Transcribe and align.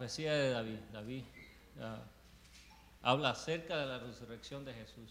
profecía 0.00 0.32
de 0.32 0.48
David. 0.48 0.78
David 0.94 1.24
ah, 1.78 2.02
habla 3.02 3.30
acerca 3.32 3.76
de 3.76 3.84
la 3.84 3.98
resurrección 3.98 4.64
de 4.64 4.72
Jesús. 4.72 5.10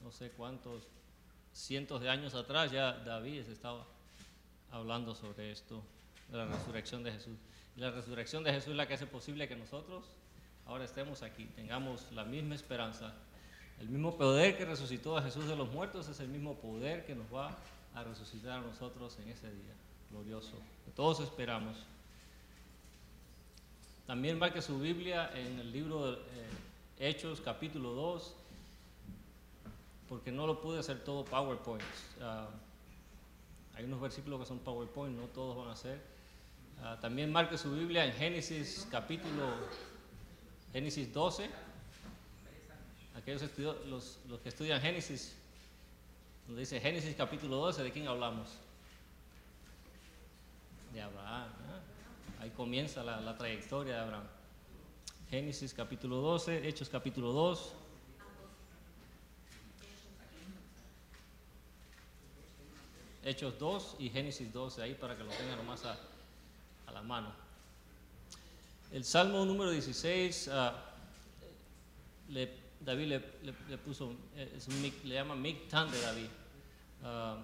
No 0.00 0.10
sé 0.10 0.32
cuántos 0.32 0.82
cientos 1.52 2.00
de 2.00 2.10
años 2.10 2.34
atrás 2.34 2.72
ya 2.72 2.94
David 2.94 3.42
estaba 3.48 3.86
hablando 4.72 5.14
sobre 5.14 5.52
esto, 5.52 5.84
de 6.30 6.38
la 6.38 6.46
resurrección 6.46 7.04
de 7.04 7.12
Jesús. 7.12 7.38
Y 7.76 7.80
la 7.80 7.92
resurrección 7.92 8.42
de 8.42 8.52
Jesús 8.52 8.70
es 8.70 8.76
la 8.76 8.88
que 8.88 8.94
hace 8.94 9.06
posible 9.06 9.46
que 9.46 9.54
nosotros 9.54 10.02
ahora 10.66 10.82
estemos 10.82 11.22
aquí, 11.22 11.44
tengamos 11.54 12.10
la 12.10 12.24
misma 12.24 12.56
esperanza. 12.56 13.14
El 13.78 13.88
mismo 13.88 14.16
poder 14.18 14.58
que 14.58 14.64
resucitó 14.64 15.16
a 15.16 15.22
Jesús 15.22 15.46
de 15.46 15.54
los 15.54 15.70
muertos 15.70 16.08
es 16.08 16.18
el 16.18 16.26
mismo 16.26 16.56
poder 16.56 17.06
que 17.06 17.14
nos 17.14 17.32
va 17.32 17.56
a 17.94 18.02
resucitar 18.02 18.58
a 18.58 18.62
nosotros 18.62 19.16
en 19.20 19.28
ese 19.28 19.48
día 19.48 19.74
glorioso. 20.10 20.56
todos 20.96 21.20
esperamos. 21.20 21.76
También 24.06 24.38
marque 24.38 24.60
su 24.60 24.78
Biblia 24.78 25.30
en 25.34 25.60
el 25.60 25.72
libro 25.72 26.12
de 26.12 26.18
eh, 26.18 26.18
Hechos 26.98 27.40
capítulo 27.40 27.92
2, 27.92 28.34
porque 30.08 30.32
no 30.32 30.46
lo 30.46 30.60
pude 30.60 30.80
hacer 30.80 31.04
todo 31.04 31.24
PowerPoint. 31.24 31.84
Ah, 32.20 32.48
hay 33.74 33.84
unos 33.84 34.00
versículos 34.00 34.40
que 34.40 34.46
son 34.46 34.58
PowerPoint, 34.58 35.16
no 35.16 35.26
todos 35.28 35.56
van 35.56 35.70
a 35.70 35.76
ser. 35.76 36.00
Ah, 36.82 36.98
también 37.00 37.30
marque 37.30 37.56
su 37.56 37.70
Biblia 37.72 38.04
en 38.04 38.12
Génesis 38.12 38.88
capítulo 38.90 39.54
Génesis 40.72 41.12
12. 41.12 41.48
Aquellos 43.14 43.42
los, 43.86 44.18
los 44.28 44.40
que 44.40 44.48
estudian 44.48 44.80
Génesis, 44.80 45.36
donde 46.46 46.60
dice 46.60 46.80
Génesis 46.80 47.14
capítulo 47.14 47.56
12, 47.56 47.84
¿de 47.84 47.92
quién 47.92 48.08
hablamos? 48.08 48.48
De 50.92 51.00
Abraham. 51.00 51.61
Ahí 52.42 52.50
comienza 52.50 53.04
la, 53.04 53.20
la 53.20 53.36
trayectoria 53.36 53.94
de 53.94 54.00
Abraham. 54.00 54.26
Génesis 55.30 55.72
capítulo 55.72 56.16
12, 56.16 56.66
Hechos 56.66 56.88
capítulo 56.88 57.30
2. 57.32 57.72
Hechos 63.22 63.56
2 63.60 63.96
y 64.00 64.10
Génesis 64.10 64.52
12, 64.52 64.82
ahí 64.82 64.94
para 64.94 65.16
que 65.16 65.22
lo 65.22 65.30
tengan 65.30 65.56
nomás 65.56 65.84
a, 65.84 65.96
a 66.88 66.90
la 66.90 67.02
mano. 67.02 67.32
El 68.90 69.04
Salmo 69.04 69.44
número 69.44 69.70
16, 69.70 70.48
ah, 70.48 70.74
David 72.80 73.06
le, 73.06 73.78
puso, 73.78 74.16
le 75.04 75.14
llama 75.14 75.36
Miktan 75.36 75.92
de 75.92 76.00
David. 76.00 76.28
Ah, 77.04 77.38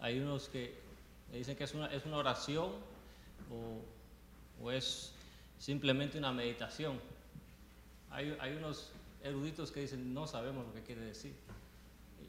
hay 0.00 0.18
unos 0.20 0.48
que 0.48 0.80
dicen 1.30 1.54
que 1.54 1.64
es 1.64 1.74
una, 1.74 1.92
es 1.92 2.06
una 2.06 2.16
oración 2.16 2.88
o, 3.50 4.64
o, 4.64 4.70
es 4.70 5.12
simplemente 5.58 6.18
una 6.18 6.32
meditación. 6.32 6.98
Hay, 8.10 8.36
hay 8.40 8.54
unos 8.54 8.90
eruditos 9.22 9.70
que 9.70 9.80
dicen 9.80 10.12
no 10.12 10.26
sabemos 10.26 10.66
lo 10.66 10.74
que 10.74 10.82
quiere 10.82 11.02
decir. 11.02 11.34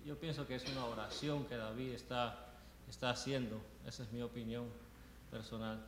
Yo 0.05 0.17
pienso 0.17 0.47
que 0.47 0.55
es 0.55 0.67
una 0.69 0.85
oración 0.85 1.45
que 1.45 1.57
David 1.57 1.91
está, 1.91 2.47
está 2.89 3.11
haciendo, 3.11 3.61
esa 3.85 4.03
es 4.03 4.11
mi 4.11 4.21
opinión 4.21 4.65
personal. 5.29 5.79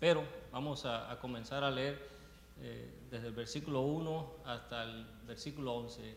Pero 0.00 0.24
vamos 0.52 0.84
a, 0.84 1.18
comenzar 1.20 1.64
a 1.64 1.70
leer 1.70 2.08
eh, 2.60 2.90
desde 3.10 3.28
el 3.28 3.34
versículo 3.34 3.82
1 3.82 4.32
hasta 4.44 4.84
el 4.84 5.06
versículo 5.26 5.74
11. 5.74 6.14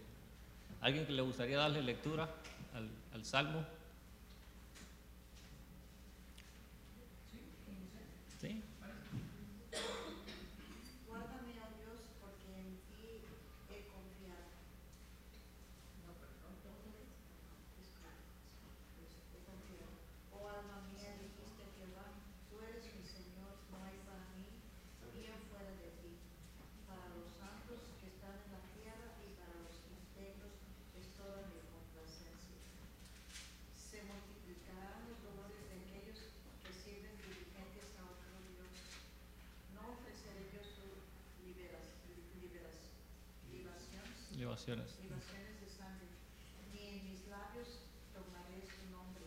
¿Alguien 0.82 1.06
que 1.06 1.14
le 1.14 1.22
gustaría 1.22 1.58
darle 1.58 1.82
lectura 1.82 2.30
al, 2.74 2.90
al 3.14 3.26
Salmo? 3.26 3.66
privaciones. 44.50 44.94
Privaciones 44.94 45.62
de 45.62 45.70
sangre. 45.70 46.10
Ni 46.74 46.82
en 46.82 47.06
mis 47.06 47.28
labios 47.28 47.86
tomaré 48.18 48.66
su 48.66 48.90
nombre. 48.90 49.22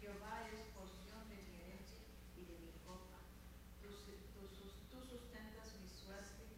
Jehová 0.00 0.48
es 0.48 0.64
porción 0.72 1.28
de 1.28 1.36
mi 1.44 1.60
herencia 1.60 2.00
y 2.40 2.48
de 2.48 2.56
mi 2.64 2.72
copa. 2.88 3.20
Tú, 3.84 3.92
sustentas 5.04 5.76
mi 5.76 5.88
suerte. 5.92 6.48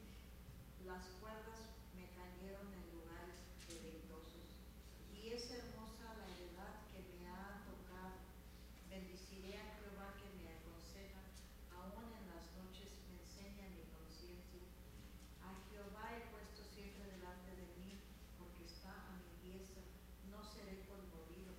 Las 0.87 1.10
cuerdas 1.19 1.75
me 1.98 2.06
cayeron 2.15 2.71
en 2.71 2.82
el. 2.87 2.91
no 19.53 20.41
seré 20.45 20.81
conmovido. 20.89 21.53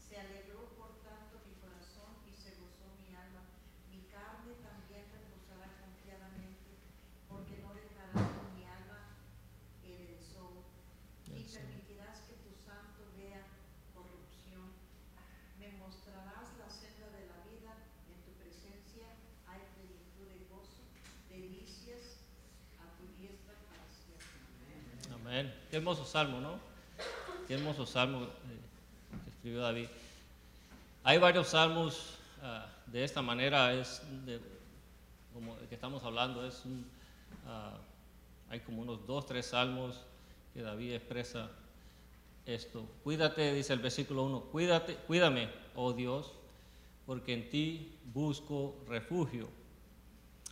Se 0.00 0.16
alegró 0.16 0.72
por 0.72 1.04
tanto 1.04 1.44
mi 1.44 1.52
corazón 1.60 2.16
y 2.24 2.32
se 2.32 2.56
gozó 2.56 2.96
mi 2.96 3.12
alma. 3.12 3.44
Mi 3.92 4.08
carne 4.08 4.56
también 4.64 5.04
reposará 5.12 5.68
confiadamente, 5.84 6.80
porque 7.28 7.60
no 7.60 7.76
dejarás 7.76 8.24
con 8.32 8.56
mi 8.56 8.64
alma 8.64 9.20
el 9.84 10.16
sol. 10.16 10.64
Y 11.28 11.44
permitirás 11.44 12.24
que 12.24 12.40
tu 12.40 12.56
santo 12.56 13.04
vea 13.20 13.44
corrupción. 13.92 14.72
Me 15.60 15.76
mostrarás 15.76 16.51
Qué 25.32 25.76
hermoso 25.78 26.04
salmo, 26.04 26.42
¿no? 26.42 26.58
Qué 27.48 27.54
hermoso 27.54 27.86
salmo 27.86 28.24
eh, 28.24 28.28
que 29.24 29.30
escribió 29.30 29.62
David. 29.62 29.86
Hay 31.04 31.16
varios 31.16 31.48
salmos 31.48 32.18
ah, 32.42 32.66
de 32.86 33.02
esta 33.02 33.22
manera, 33.22 33.72
es 33.72 34.02
como 35.32 35.56
el 35.56 35.68
que 35.68 35.74
estamos 35.74 36.04
hablando, 36.04 36.46
es 36.46 36.62
ah, 37.46 37.78
hay 38.50 38.60
como 38.60 38.82
unos 38.82 39.06
dos, 39.06 39.24
tres 39.24 39.46
salmos 39.46 39.98
que 40.52 40.60
David 40.60 40.96
expresa 40.96 41.50
esto. 42.44 42.86
Cuídate, 43.02 43.54
dice 43.54 43.72
el 43.72 43.78
versículo 43.78 44.24
1, 44.24 44.40
cuídate, 44.52 44.96
cuídame, 45.06 45.48
oh 45.74 45.94
Dios, 45.94 46.30
porque 47.06 47.32
en 47.32 47.48
ti 47.48 47.98
busco 48.12 48.76
refugio. 48.86 49.48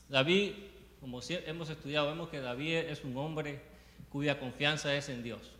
David, 0.09 0.55
como 1.03 1.21
hemos 1.29 1.69
estudiado, 1.69 2.07
vemos 2.07 2.31
que 2.31 2.41
David 2.41 2.77
es 2.77 3.04
un 3.04 3.15
hombre 3.19 3.70
cuya 4.09 4.39
confianza 4.39 4.95
es 4.95 5.09
en 5.09 5.23
Dios. 5.23 5.53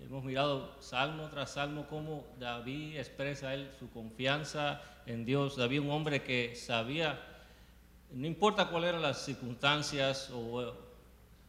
Hemos 0.00 0.24
mirado 0.24 0.80
salmo 0.80 1.28
tras 1.28 1.52
salmo 1.52 1.86
cómo 1.88 2.24
David 2.38 2.98
expresa 2.98 3.52
él 3.54 3.70
su 3.78 3.90
confianza 3.90 4.80
en 5.06 5.24
Dios. 5.24 5.56
David, 5.56 5.80
un 5.80 5.90
hombre 5.90 6.22
que 6.22 6.54
sabía, 6.54 7.20
no 8.12 8.26
importa 8.26 8.68
cuáles 8.68 8.90
eran 8.90 9.02
las 9.02 9.24
circunstancias 9.24 10.30
o 10.32 10.72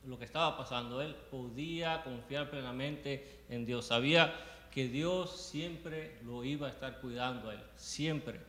lo 0.05 0.17
que 0.17 0.25
estaba 0.25 0.57
pasando, 0.57 1.01
él 1.01 1.15
podía 1.29 2.01
confiar 2.03 2.49
plenamente 2.49 3.43
en 3.49 3.65
Dios. 3.65 3.85
Sabía 3.85 4.33
que 4.71 4.87
Dios 4.87 5.49
siempre 5.49 6.17
lo 6.23 6.43
iba 6.43 6.67
a 6.67 6.71
estar 6.71 6.99
cuidando 7.01 7.49
a 7.49 7.53
él, 7.53 7.63
siempre. 7.75 8.39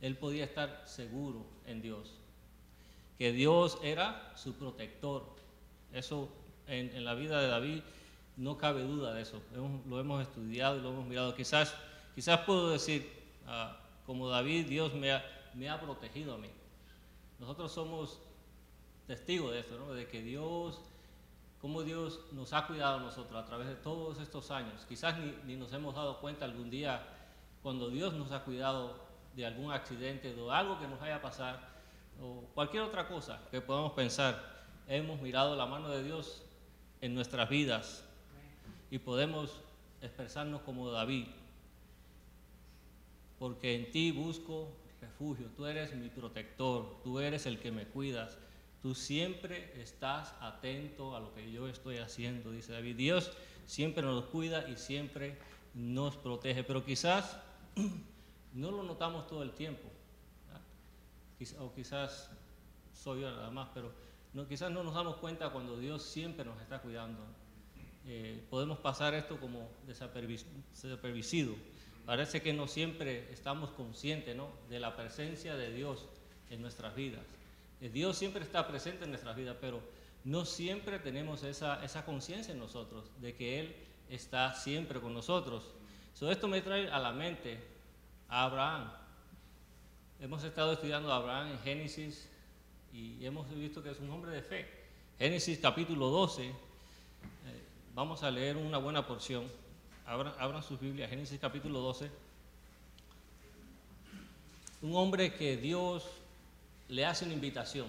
Él 0.00 0.16
podía 0.16 0.44
estar 0.44 0.82
seguro 0.86 1.46
en 1.66 1.80
Dios, 1.80 2.12
que 3.16 3.32
Dios 3.32 3.78
era 3.82 4.32
su 4.36 4.54
protector, 4.54 5.34
eso 5.94 6.28
en, 6.66 7.04
la 7.04 7.14
vida 7.14 7.40
de 7.40 7.48
David 7.48 7.82
no 8.36 8.58
cabe 8.58 8.82
duda 8.82 9.14
de 9.14 9.22
eso. 9.22 9.40
lo 9.88 10.00
hemos 10.00 10.22
estudiado 10.22 10.76
y 10.76 10.80
lo 10.80 10.90
hemos 10.90 11.06
mirado. 11.06 11.34
Quizás, 11.34 11.74
quizás 12.14 12.40
puedo 12.40 12.70
decir, 12.70 13.10
ah, 13.46 13.78
como 14.06 14.28
David, 14.28 14.66
Dios 14.66 14.92
me 14.92 15.12
ha, 15.12 15.24
me 15.54 15.70
ha 15.70 15.80
protegido 15.80 16.34
a 16.34 16.38
mí. 16.38 16.50
Nosotros 17.38 17.72
somos 17.72 18.18
testigos 19.06 19.52
de 19.52 19.60
esto, 19.60 19.78
¿no? 19.78 19.92
de 19.92 20.08
que 20.08 20.22
Dios, 20.22 20.80
como 21.60 21.82
Dios 21.82 22.20
nos 22.32 22.52
ha 22.52 22.66
cuidado 22.66 22.98
a 22.98 23.00
nosotros 23.00 23.40
a 23.40 23.46
través 23.46 23.68
de 23.68 23.76
todos 23.76 24.18
estos 24.18 24.50
años. 24.50 24.84
Quizás 24.88 25.18
ni, 25.18 25.34
ni, 25.44 25.56
nos 25.56 25.72
hemos 25.72 25.94
dado 25.94 26.20
cuenta 26.20 26.44
algún 26.44 26.70
día 26.70 27.06
cuando 27.62 27.88
Dios 27.88 28.14
nos 28.14 28.32
ha 28.32 28.44
cuidado 28.44 28.98
de 29.36 29.46
algún 29.46 29.72
accidente, 29.72 30.34
de 30.34 30.50
algo 30.50 30.78
que 30.78 30.88
nos 30.88 31.00
vaya 31.00 31.16
a 31.16 31.22
pasar, 31.22 31.74
o 32.20 32.44
cualquier 32.54 32.82
otra 32.82 33.08
cosa 33.08 33.40
que 33.50 33.60
podamos 33.60 33.92
pensar, 33.92 34.53
hemos 34.88 35.20
mirado 35.20 35.56
la 35.56 35.66
mano 35.66 35.88
de 35.88 36.02
Dios 36.04 36.42
en 37.00 37.14
nuestras 37.14 37.48
vidas 37.48 38.04
y 38.90 38.98
podemos 38.98 39.60
expresarnos 40.00 40.62
como 40.62 40.90
David, 40.90 41.26
porque 43.38 43.74
en 43.74 43.90
ti 43.90 44.12
busco 44.12 44.68
refugio, 45.00 45.48
tú 45.56 45.66
eres 45.66 45.94
mi 45.94 46.08
protector, 46.08 47.00
tú 47.02 47.18
eres 47.18 47.46
el 47.46 47.58
que 47.58 47.70
me 47.70 47.86
cuidas, 47.86 48.38
tú 48.82 48.94
siempre 48.94 49.72
estás 49.80 50.34
atento 50.40 51.16
a 51.16 51.20
lo 51.20 51.34
que 51.34 51.50
yo 51.50 51.68
estoy 51.68 51.98
haciendo, 51.98 52.50
dice 52.52 52.72
David. 52.72 52.96
Dios 52.96 53.32
siempre 53.66 54.02
nos 54.02 54.26
cuida 54.26 54.68
y 54.68 54.76
siempre 54.76 55.38
nos 55.74 56.16
protege, 56.16 56.64
pero 56.64 56.84
quizás 56.84 57.38
no 58.54 58.70
lo 58.70 58.82
notamos 58.82 59.26
todo 59.26 59.42
el 59.42 59.52
tiempo, 59.52 59.88
o 61.58 61.72
quizás 61.74 62.30
soy 62.92 63.22
yo 63.22 63.30
nada 63.30 63.50
más, 63.50 63.68
pero 63.74 63.90
no, 64.34 64.48
quizás 64.48 64.70
no 64.70 64.82
nos 64.82 64.94
damos 64.94 65.16
cuenta 65.16 65.50
cuando 65.50 65.78
Dios 65.78 66.02
siempre 66.02 66.44
nos 66.44 66.60
está 66.60 66.80
cuidando. 66.80 67.20
Eh, 68.06 68.44
podemos 68.50 68.78
pasar 68.78 69.14
esto 69.14 69.38
como 69.38 69.70
desapercibido. 69.86 71.54
Parece 72.04 72.42
que 72.42 72.52
no 72.52 72.66
siempre 72.66 73.32
estamos 73.32 73.70
conscientes 73.70 74.36
¿no? 74.36 74.50
de 74.68 74.80
la 74.80 74.94
presencia 74.94 75.56
de 75.56 75.72
Dios 75.72 76.04
en 76.50 76.60
nuestras 76.60 76.94
vidas. 76.94 77.22
Eh, 77.80 77.88
Dios 77.88 78.18
siempre 78.18 78.42
está 78.42 78.66
presente 78.66 79.04
en 79.04 79.10
nuestras 79.10 79.36
vidas, 79.36 79.56
pero 79.60 79.80
no 80.24 80.44
siempre 80.44 80.98
tenemos 80.98 81.44
esa, 81.44 81.82
esa 81.84 82.04
conciencia 82.04 82.52
en 82.52 82.58
nosotros 82.58 83.04
de 83.20 83.34
que 83.34 83.60
Él 83.60 83.76
está 84.10 84.52
siempre 84.54 85.00
con 85.00 85.14
nosotros. 85.14 85.64
So, 86.12 86.30
esto 86.30 86.48
me 86.48 86.60
trae 86.60 86.90
a 86.90 86.98
la 86.98 87.12
mente 87.12 87.58
a 88.28 88.44
Abraham. 88.44 88.92
Hemos 90.20 90.42
estado 90.42 90.72
estudiando 90.72 91.12
a 91.12 91.16
Abraham 91.16 91.52
en 91.52 91.58
Génesis 91.60 92.28
y 92.94 93.26
hemos 93.26 93.52
visto 93.52 93.82
que 93.82 93.90
es 93.90 93.98
un 93.98 94.10
hombre 94.10 94.30
de 94.30 94.42
fe. 94.42 94.66
Génesis 95.18 95.58
capítulo 95.58 96.10
12, 96.10 96.46
eh, 96.46 96.52
vamos 97.94 98.22
a 98.22 98.30
leer 98.30 98.56
una 98.56 98.78
buena 98.78 99.06
porción. 99.06 99.44
Abran, 100.06 100.62
sus 100.62 100.78
Biblias, 100.78 101.10
Génesis 101.10 101.40
capítulo 101.40 101.80
12. 101.80 102.10
Un 104.82 104.94
hombre 104.94 105.34
que 105.34 105.56
Dios 105.56 106.04
le 106.88 107.04
hace 107.04 107.24
una 107.24 107.34
invitación. 107.34 107.88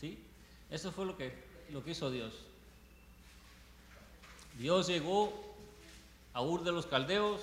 ¿sí? 0.00 0.18
Eso 0.70 0.92
fue 0.92 1.04
lo 1.04 1.16
que, 1.16 1.32
lo 1.70 1.82
que 1.82 1.90
hizo 1.90 2.10
Dios. 2.10 2.32
Dios 4.58 4.86
llegó 4.86 5.32
a 6.32 6.42
Ur 6.42 6.62
de 6.62 6.70
los 6.70 6.86
Caldeos 6.86 7.40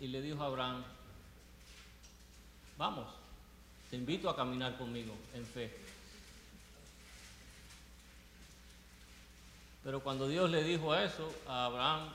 y 0.00 0.06
le 0.06 0.22
dijo 0.22 0.42
a 0.42 0.46
Abraham, 0.46 0.82
vamos, 2.78 3.06
te 3.90 3.96
invito 3.96 4.30
a 4.30 4.36
caminar 4.36 4.78
conmigo 4.78 5.12
en 5.34 5.44
fe. 5.44 5.89
Pero 9.82 10.00
cuando 10.00 10.28
Dios 10.28 10.50
le 10.50 10.62
dijo 10.62 10.94
eso 10.94 11.32
a 11.48 11.66
Abraham, 11.66 12.12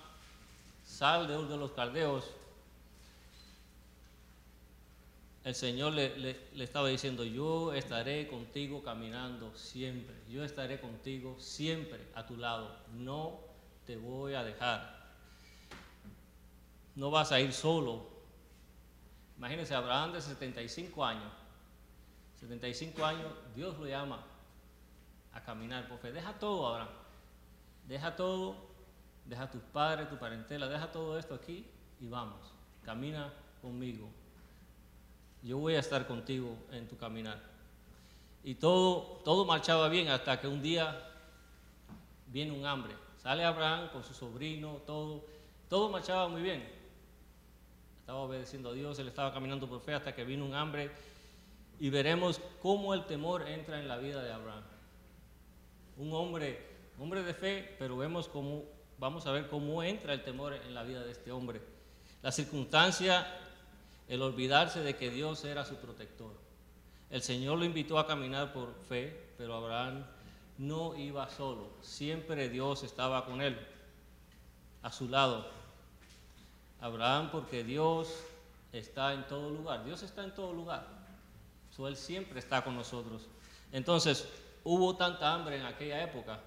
sal 0.85 1.27
de 1.27 1.37
Ur 1.37 1.47
de 1.47 1.57
los 1.57 1.71
Caldeos, 1.71 2.25
el 5.43 5.55
Señor 5.55 5.93
le, 5.93 6.17
le, 6.17 6.63
estaba 6.63 6.87
diciendo, 6.87 7.23
yo 7.23 7.73
estaré 7.73 8.27
contigo 8.27 8.83
caminando 8.83 9.55
siempre, 9.55 10.15
yo 10.29 10.43
estaré 10.43 10.79
contigo 10.79 11.37
siempre 11.39 11.99
a 12.15 12.25
tu 12.25 12.35
lado, 12.35 12.75
no 12.93 13.39
te 13.85 13.97
voy 13.97 14.33
a 14.33 14.43
dejar 14.43 14.95
no 16.95 17.11
vas 17.11 17.31
a 17.31 17.39
ir 17.39 17.53
solo. 17.53 18.07
Imagínense, 19.37 19.75
Abraham 19.75 20.13
de 20.13 20.21
75 20.21 21.05
años, 21.05 21.31
75 22.39 23.05
años, 23.05 23.31
Dios 23.53 23.77
lo 23.77 23.85
llama 23.85 24.23
a 25.33 25.41
caminar 25.41 25.87
por 25.87 25.99
fe. 25.99 26.11
Deja 26.11 26.33
todo, 26.33 26.67
Abraham. 26.67 27.04
Deja 27.87 28.15
todo, 28.15 28.55
deja 29.25 29.49
tus 29.49 29.61
padres, 29.61 30.09
tu 30.09 30.17
parentela, 30.17 30.67
deja 30.67 30.91
todo 30.91 31.17
esto 31.19 31.35
aquí 31.35 31.65
y 31.99 32.07
vamos. 32.07 32.53
Camina 32.83 33.31
conmigo. 33.61 34.07
Yo 35.43 35.57
voy 35.57 35.75
a 35.75 35.79
estar 35.79 36.07
contigo 36.07 36.57
en 36.71 36.87
tu 36.87 36.97
caminar. 36.97 37.39
Y 38.43 38.55
todo, 38.55 39.21
todo 39.23 39.45
marchaba 39.45 39.89
bien 39.89 40.09
hasta 40.09 40.39
que 40.39 40.47
un 40.47 40.61
día 40.61 40.99
viene 42.27 42.51
un 42.51 42.65
hambre. 42.65 42.93
Sale 43.21 43.43
Abraham 43.43 43.89
con 43.91 44.03
su 44.03 44.13
sobrino, 44.13 44.81
todo, 44.85 45.25
todo 45.67 45.89
marchaba 45.89 46.27
muy 46.27 46.41
bien 46.41 46.75
estaba 48.05 48.19
obedeciendo 48.19 48.69
a 48.69 48.73
Dios, 48.73 48.99
él 48.99 49.07
estaba 49.07 49.33
caminando 49.33 49.67
por 49.67 49.81
fe 49.81 49.95
hasta 49.95 50.13
que 50.13 50.23
vino 50.23 50.45
un 50.45 50.53
hambre 50.53 50.91
y 51.79 51.89
veremos 51.89 52.39
cómo 52.61 52.93
el 52.93 53.03
temor 53.05 53.47
entra 53.47 53.79
en 53.79 53.87
la 53.87 53.97
vida 53.97 54.21
de 54.21 54.31
Abraham. 54.31 54.61
Un 55.97 56.13
hombre, 56.13 56.74
hombre 56.99 57.23
de 57.23 57.33
fe, 57.33 57.75
pero 57.79 57.97
vemos 57.97 58.27
cómo, 58.27 58.63
vamos 58.97 59.25
a 59.27 59.31
ver 59.31 59.47
cómo 59.47 59.83
entra 59.83 60.13
el 60.13 60.23
temor 60.23 60.53
en 60.53 60.73
la 60.73 60.83
vida 60.83 61.03
de 61.03 61.11
este 61.11 61.31
hombre. 61.31 61.61
La 62.21 62.31
circunstancia, 62.31 63.27
el 64.07 64.21
olvidarse 64.21 64.81
de 64.81 64.95
que 64.95 65.09
Dios 65.09 65.43
era 65.45 65.65
su 65.65 65.75
protector. 65.75 66.33
El 67.09 67.21
Señor 67.21 67.59
lo 67.59 67.65
invitó 67.65 67.99
a 67.99 68.07
caminar 68.07 68.53
por 68.53 68.73
fe, 68.87 69.33
pero 69.37 69.55
Abraham 69.55 70.05
no 70.57 70.95
iba 70.95 71.29
solo, 71.29 71.69
siempre 71.81 72.49
Dios 72.49 72.83
estaba 72.83 73.25
con 73.25 73.41
él, 73.41 73.59
a 74.81 74.91
su 74.91 75.09
lado. 75.09 75.45
Abraham 76.79 77.29
porque 77.31 77.63
Dios 77.63 78.09
está 78.71 79.13
en 79.13 79.25
todo 79.27 79.49
lugar. 79.49 79.83
Dios 79.85 80.03
está 80.03 80.23
en 80.23 80.33
todo 80.33 80.53
lugar. 80.53 80.87
él 81.77 81.95
siempre 81.95 82.39
está 82.39 82.63
con 82.63 82.75
nosotros. 82.75 83.23
Entonces, 83.71 84.27
hubo 84.63 84.95
tanta 84.95 85.33
hambre 85.33 85.57
en 85.57 85.65
aquella 85.65 86.03
época 86.03 86.39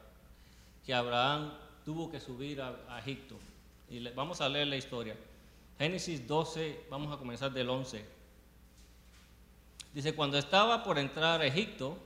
que 0.88 0.94
Abraham 0.94 1.52
tuvo 1.84 2.10
que 2.10 2.18
subir 2.18 2.62
a, 2.62 2.98
Egipto. 3.00 3.36
Y 3.90 4.00
vamos 4.08 4.40
a 4.40 4.48
leer 4.48 4.68
la 4.68 4.76
historia. 4.76 5.14
Génesis 5.78 6.26
12, 6.26 6.86
vamos 6.88 7.14
a 7.14 7.18
comenzar 7.18 7.52
del 7.52 7.68
11. 7.68 8.02
Dice, 9.92 10.14
cuando 10.14 10.38
estaba 10.38 10.82
por 10.82 10.98
entrar 10.98 11.42
a 11.42 11.46
Egipto, 11.46 11.98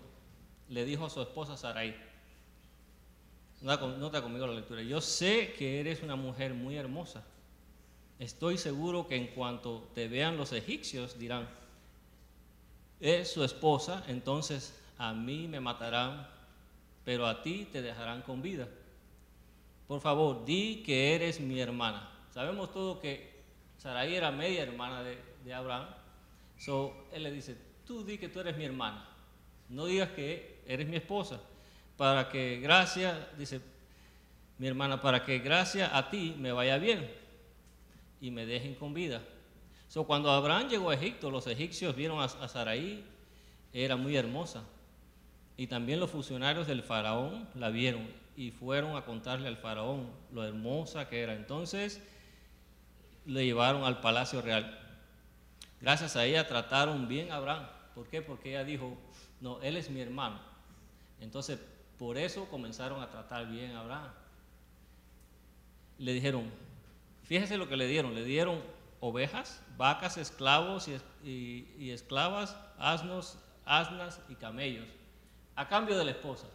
le 0.68 0.84
dijo 0.84 1.06
a 1.06 1.10
su 1.10 1.22
esposa 1.22 1.56
Sarai, 1.56 1.94
nota 3.60 4.20
conmigo 4.20 4.48
la 4.48 4.54
lectura, 4.54 4.82
yo 4.82 5.00
sé 5.00 5.54
que 5.56 5.78
eres 5.78 6.02
una 6.02 6.16
mujer 6.16 6.52
muy 6.52 6.74
hermosa 6.74 7.22
Estoy 8.18 8.58
seguro 8.58 9.06
que 9.06 9.16
en 9.16 9.28
cuanto 9.28 9.88
te 9.94 10.08
vean 10.08 10.36
los 10.36 10.52
egipcios 10.52 11.18
dirán, 11.18 11.48
es 13.00 13.32
su 13.32 13.42
esposa, 13.44 14.04
entonces 14.08 14.80
a 14.98 15.12
mí 15.12 15.46
me 15.48 15.60
matarán, 15.60 16.28
pero 17.04 17.26
a 17.26 17.42
ti 17.42 17.68
te 17.72 17.82
dejarán 17.82 18.22
con 18.22 18.42
vida. 18.42 18.68
Por 19.86 20.00
favor, 20.00 20.44
di 20.44 20.82
que 20.84 21.14
eres 21.14 21.40
mi 21.40 21.60
hermana. 21.60 22.08
Sabemos 22.32 22.72
todo 22.72 23.00
que 23.00 23.32
Sarai 23.78 24.14
era 24.14 24.30
media 24.30 24.62
hermana 24.62 25.02
de, 25.02 25.54
Abraham. 25.54 25.86
So, 26.56 27.06
él 27.12 27.24
le 27.24 27.30
dice, 27.30 27.56
tú 27.86 28.04
di 28.04 28.16
que 28.16 28.28
tú 28.28 28.40
eres 28.40 28.56
mi 28.56 28.64
hermana. 28.64 29.06
No 29.68 29.86
digas 29.86 30.10
que 30.10 30.60
eres 30.66 30.86
mi 30.86 30.96
esposa. 30.96 31.40
Para 31.96 32.28
que 32.28 32.60
gracias, 32.60 33.16
dice 33.36 33.60
mi 34.58 34.66
hermana, 34.66 35.02
para 35.02 35.24
que 35.24 35.40
gracias 35.40 35.90
a 35.92 36.10
ti 36.10 36.34
me 36.38 36.52
vaya 36.52 36.78
bien 36.78 37.10
y 38.20 38.30
me 38.30 38.46
dejen 38.46 38.74
con 38.76 38.94
vida. 38.94 39.20
So, 39.88 40.04
cuando 40.04 40.30
Abraham 40.30 40.68
llegó 40.68 40.90
a 40.90 40.94
Egipto, 40.94 41.30
los 41.30 41.46
egipcios 41.46 41.94
vieron 41.94 42.20
a, 42.20 42.24
a 42.24 42.48
Saraí, 42.48 43.04
era 43.72 43.96
muy 43.96 44.16
hermosa. 44.16 44.62
Y 45.56 45.66
también 45.66 46.00
los 46.00 46.10
funcionarios 46.10 46.66
del 46.66 46.82
faraón 46.82 47.48
la 47.54 47.68
vieron 47.68 48.21
y 48.36 48.50
fueron 48.50 48.96
a 48.96 49.04
contarle 49.04 49.48
al 49.48 49.56
faraón 49.56 50.10
lo 50.32 50.44
hermosa 50.44 51.08
que 51.08 51.22
era. 51.22 51.34
Entonces 51.34 52.00
le 53.26 53.44
llevaron 53.44 53.84
al 53.84 54.00
palacio 54.00 54.40
real. 54.42 54.78
Gracias 55.80 56.16
a 56.16 56.24
ella 56.24 56.46
trataron 56.46 57.08
bien 57.08 57.32
a 57.32 57.36
Abraham. 57.36 57.66
¿Por 57.94 58.08
qué? 58.08 58.22
Porque 58.22 58.50
ella 58.50 58.64
dijo, 58.64 58.96
no, 59.40 59.60
él 59.62 59.76
es 59.76 59.90
mi 59.90 60.00
hermano. 60.00 60.40
Entonces, 61.20 61.58
por 61.98 62.18
eso 62.18 62.48
comenzaron 62.48 63.02
a 63.02 63.10
tratar 63.10 63.48
bien 63.48 63.72
a 63.72 63.80
Abraham. 63.80 64.10
Le 65.98 66.12
dijeron, 66.12 66.50
Fíjese 67.32 67.56
lo 67.56 67.68
que 67.68 67.76
le 67.76 67.86
dieron. 67.86 68.14
Le 68.14 68.24
dieron 68.24 68.60
ovejas, 69.00 69.62
vacas, 69.76 70.16
esclavos 70.18 70.88
y, 71.24 71.90
esclavas, 71.90 72.56
asnos, 72.78 73.38
asnas 73.64 74.20
y 74.28 74.34
camellos, 74.34 74.86
a 75.56 75.66
cambio 75.66 75.96
de 75.96 76.04
la 76.04 76.10
esposa. 76.10 76.46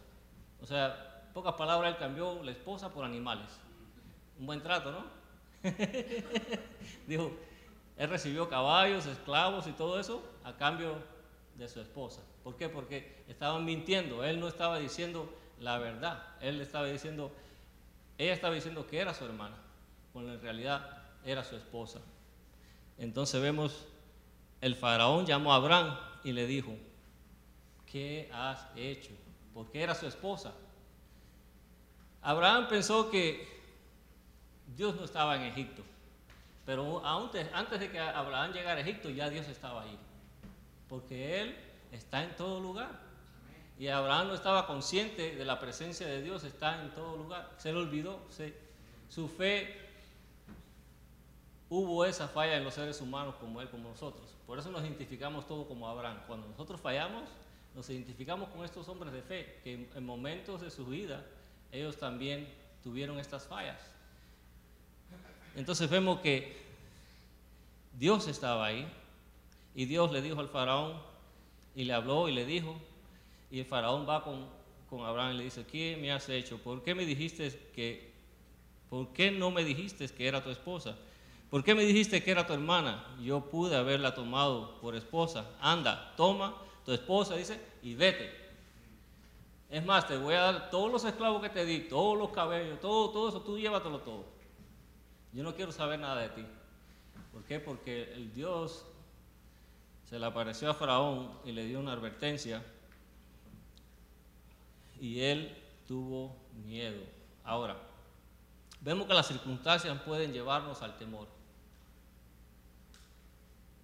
O 0.60 0.66
sea, 0.66 1.07
pocas 1.38 1.54
palabras, 1.54 1.92
él 1.92 1.98
cambió 2.00 2.42
la 2.42 2.50
esposa 2.50 2.92
por 2.92 3.04
animales. 3.04 3.46
Un 4.40 4.46
buen 4.46 4.60
trato, 4.60 4.90
¿no? 4.90 5.04
Dijo, 7.06 7.30
él 7.96 8.10
recibió 8.10 8.48
caballos, 8.48 9.06
esclavos 9.06 9.68
y 9.68 9.72
todo 9.72 10.00
eso 10.00 10.20
a 10.42 10.56
cambio 10.56 10.96
de 11.54 11.68
su 11.68 11.80
esposa. 11.80 12.22
¿Por 12.42 12.56
qué? 12.56 12.68
Porque 12.68 13.22
estaban 13.28 13.64
mintiendo. 13.64 14.24
Él 14.24 14.40
no 14.40 14.48
estaba 14.48 14.80
diciendo 14.80 15.32
la 15.60 15.78
verdad. 15.78 16.24
Él 16.40 16.60
estaba 16.60 16.86
diciendo, 16.86 17.30
ella 18.16 18.32
estaba 18.32 18.56
diciendo 18.56 18.88
que 18.88 18.98
era 18.98 19.14
su 19.14 19.24
hermana 19.24 19.54
cuando 20.12 20.34
en 20.34 20.40
realidad 20.40 21.04
era 21.24 21.44
su 21.44 21.54
esposa. 21.54 22.00
Entonces 22.98 23.40
vemos 23.40 23.86
el 24.60 24.74
faraón 24.74 25.24
llamó 25.24 25.52
a 25.52 25.56
Abraham 25.56 25.96
y 26.24 26.32
le 26.32 26.48
dijo, 26.48 26.74
¿qué 27.86 28.28
has 28.32 28.66
hecho? 28.74 29.12
Porque 29.54 29.80
era 29.80 29.94
su 29.94 30.08
esposa. 30.08 30.52
Abraham 32.22 32.68
pensó 32.68 33.10
que 33.10 33.46
Dios 34.76 34.94
no 34.96 35.04
estaba 35.04 35.36
en 35.36 35.42
Egipto, 35.42 35.82
pero 36.66 37.04
antes 37.04 37.80
de 37.80 37.90
que 37.90 37.98
Abraham 37.98 38.52
llegara 38.52 38.78
a 38.78 38.82
Egipto 38.82 39.10
ya 39.10 39.30
Dios 39.30 39.48
estaba 39.48 39.82
ahí, 39.82 39.98
porque 40.88 41.40
Él 41.40 41.56
está 41.92 42.22
en 42.22 42.36
todo 42.36 42.60
lugar. 42.60 43.08
Y 43.78 43.86
Abraham 43.86 44.28
no 44.28 44.34
estaba 44.34 44.66
consciente 44.66 45.36
de 45.36 45.44
la 45.44 45.60
presencia 45.60 46.04
de 46.04 46.20
Dios, 46.20 46.42
está 46.42 46.82
en 46.82 46.90
todo 46.90 47.16
lugar. 47.16 47.48
Se 47.58 47.72
le 47.72 47.78
olvidó, 47.78 48.20
su 49.08 49.28
fe 49.28 49.88
hubo 51.68 52.04
esa 52.04 52.26
falla 52.26 52.56
en 52.56 52.64
los 52.64 52.74
seres 52.74 53.00
humanos 53.00 53.36
como 53.36 53.60
él, 53.60 53.70
como 53.70 53.90
nosotros. 53.90 54.34
Por 54.48 54.58
eso 54.58 54.72
nos 54.72 54.82
identificamos 54.82 55.46
todos 55.46 55.66
como 55.68 55.86
Abraham. 55.88 56.18
Cuando 56.26 56.48
nosotros 56.48 56.80
fallamos, 56.80 57.22
nos 57.74 57.88
identificamos 57.88 58.48
con 58.48 58.64
estos 58.64 58.88
hombres 58.88 59.12
de 59.12 59.22
fe, 59.22 59.60
que 59.62 59.88
en 59.94 60.04
momentos 60.04 60.60
de 60.60 60.72
su 60.72 60.84
vida 60.86 61.24
ellos 61.72 61.96
también 61.96 62.48
tuvieron 62.82 63.18
estas 63.18 63.46
fallas. 63.46 63.80
Entonces 65.56 65.90
vemos 65.90 66.20
que 66.20 66.56
Dios 67.98 68.28
estaba 68.28 68.66
ahí 68.66 68.86
y 69.74 69.86
Dios 69.86 70.12
le 70.12 70.22
dijo 70.22 70.40
al 70.40 70.48
faraón 70.48 71.00
y 71.74 71.84
le 71.84 71.92
habló 71.92 72.28
y 72.28 72.32
le 72.32 72.44
dijo, 72.44 72.76
y 73.50 73.60
el 73.60 73.66
faraón 73.66 74.08
va 74.08 74.22
con, 74.22 74.46
con 74.88 75.04
Abraham 75.04 75.34
y 75.34 75.38
le 75.38 75.44
dice, 75.44 75.64
¿qué 75.66 75.98
me 76.00 76.12
has 76.12 76.28
hecho? 76.28 76.58
¿Por 76.58 76.82
qué 76.82 76.94
me 76.94 77.04
dijiste 77.04 77.70
que, 77.74 78.12
por 78.88 79.12
qué 79.12 79.30
no 79.30 79.50
me 79.50 79.64
dijiste 79.64 80.08
que 80.08 80.26
era 80.26 80.42
tu 80.42 80.50
esposa? 80.50 80.96
¿Por 81.50 81.64
qué 81.64 81.74
me 81.74 81.84
dijiste 81.84 82.22
que 82.22 82.30
era 82.30 82.46
tu 82.46 82.52
hermana? 82.52 83.04
Yo 83.22 83.40
pude 83.40 83.74
haberla 83.76 84.14
tomado 84.14 84.78
por 84.80 84.94
esposa. 84.94 85.50
Anda, 85.60 86.14
toma 86.16 86.54
tu 86.84 86.92
esposa, 86.92 87.36
dice, 87.36 87.58
y 87.82 87.94
vete. 87.94 88.47
Es 89.70 89.84
más, 89.84 90.08
te 90.08 90.16
voy 90.16 90.34
a 90.34 90.40
dar 90.40 90.70
todos 90.70 90.90
los 90.90 91.04
esclavos 91.04 91.42
que 91.42 91.50
te 91.50 91.64
di, 91.64 91.80
todos 91.80 92.16
los 92.16 92.30
cabellos, 92.30 92.80
todo, 92.80 93.10
todo 93.10 93.28
eso, 93.28 93.42
tú 93.42 93.58
llévatelo 93.58 94.00
todo. 94.00 94.24
Yo 95.32 95.42
no 95.42 95.54
quiero 95.54 95.72
saber 95.72 96.00
nada 96.00 96.22
de 96.22 96.28
ti. 96.30 96.46
¿Por 97.32 97.44
qué? 97.44 97.60
Porque 97.60 98.12
el 98.14 98.32
Dios 98.32 98.86
se 100.08 100.18
le 100.18 100.24
apareció 100.24 100.70
a 100.70 100.74
Faraón 100.74 101.30
y 101.44 101.52
le 101.52 101.66
dio 101.66 101.80
una 101.80 101.92
advertencia 101.92 102.64
y 104.98 105.20
él 105.20 105.54
tuvo 105.86 106.34
miedo. 106.64 107.02
Ahora, 107.44 107.76
vemos 108.80 109.06
que 109.06 109.14
las 109.14 109.26
circunstancias 109.26 110.00
pueden 110.02 110.32
llevarnos 110.32 110.80
al 110.80 110.96
temor. 110.96 111.28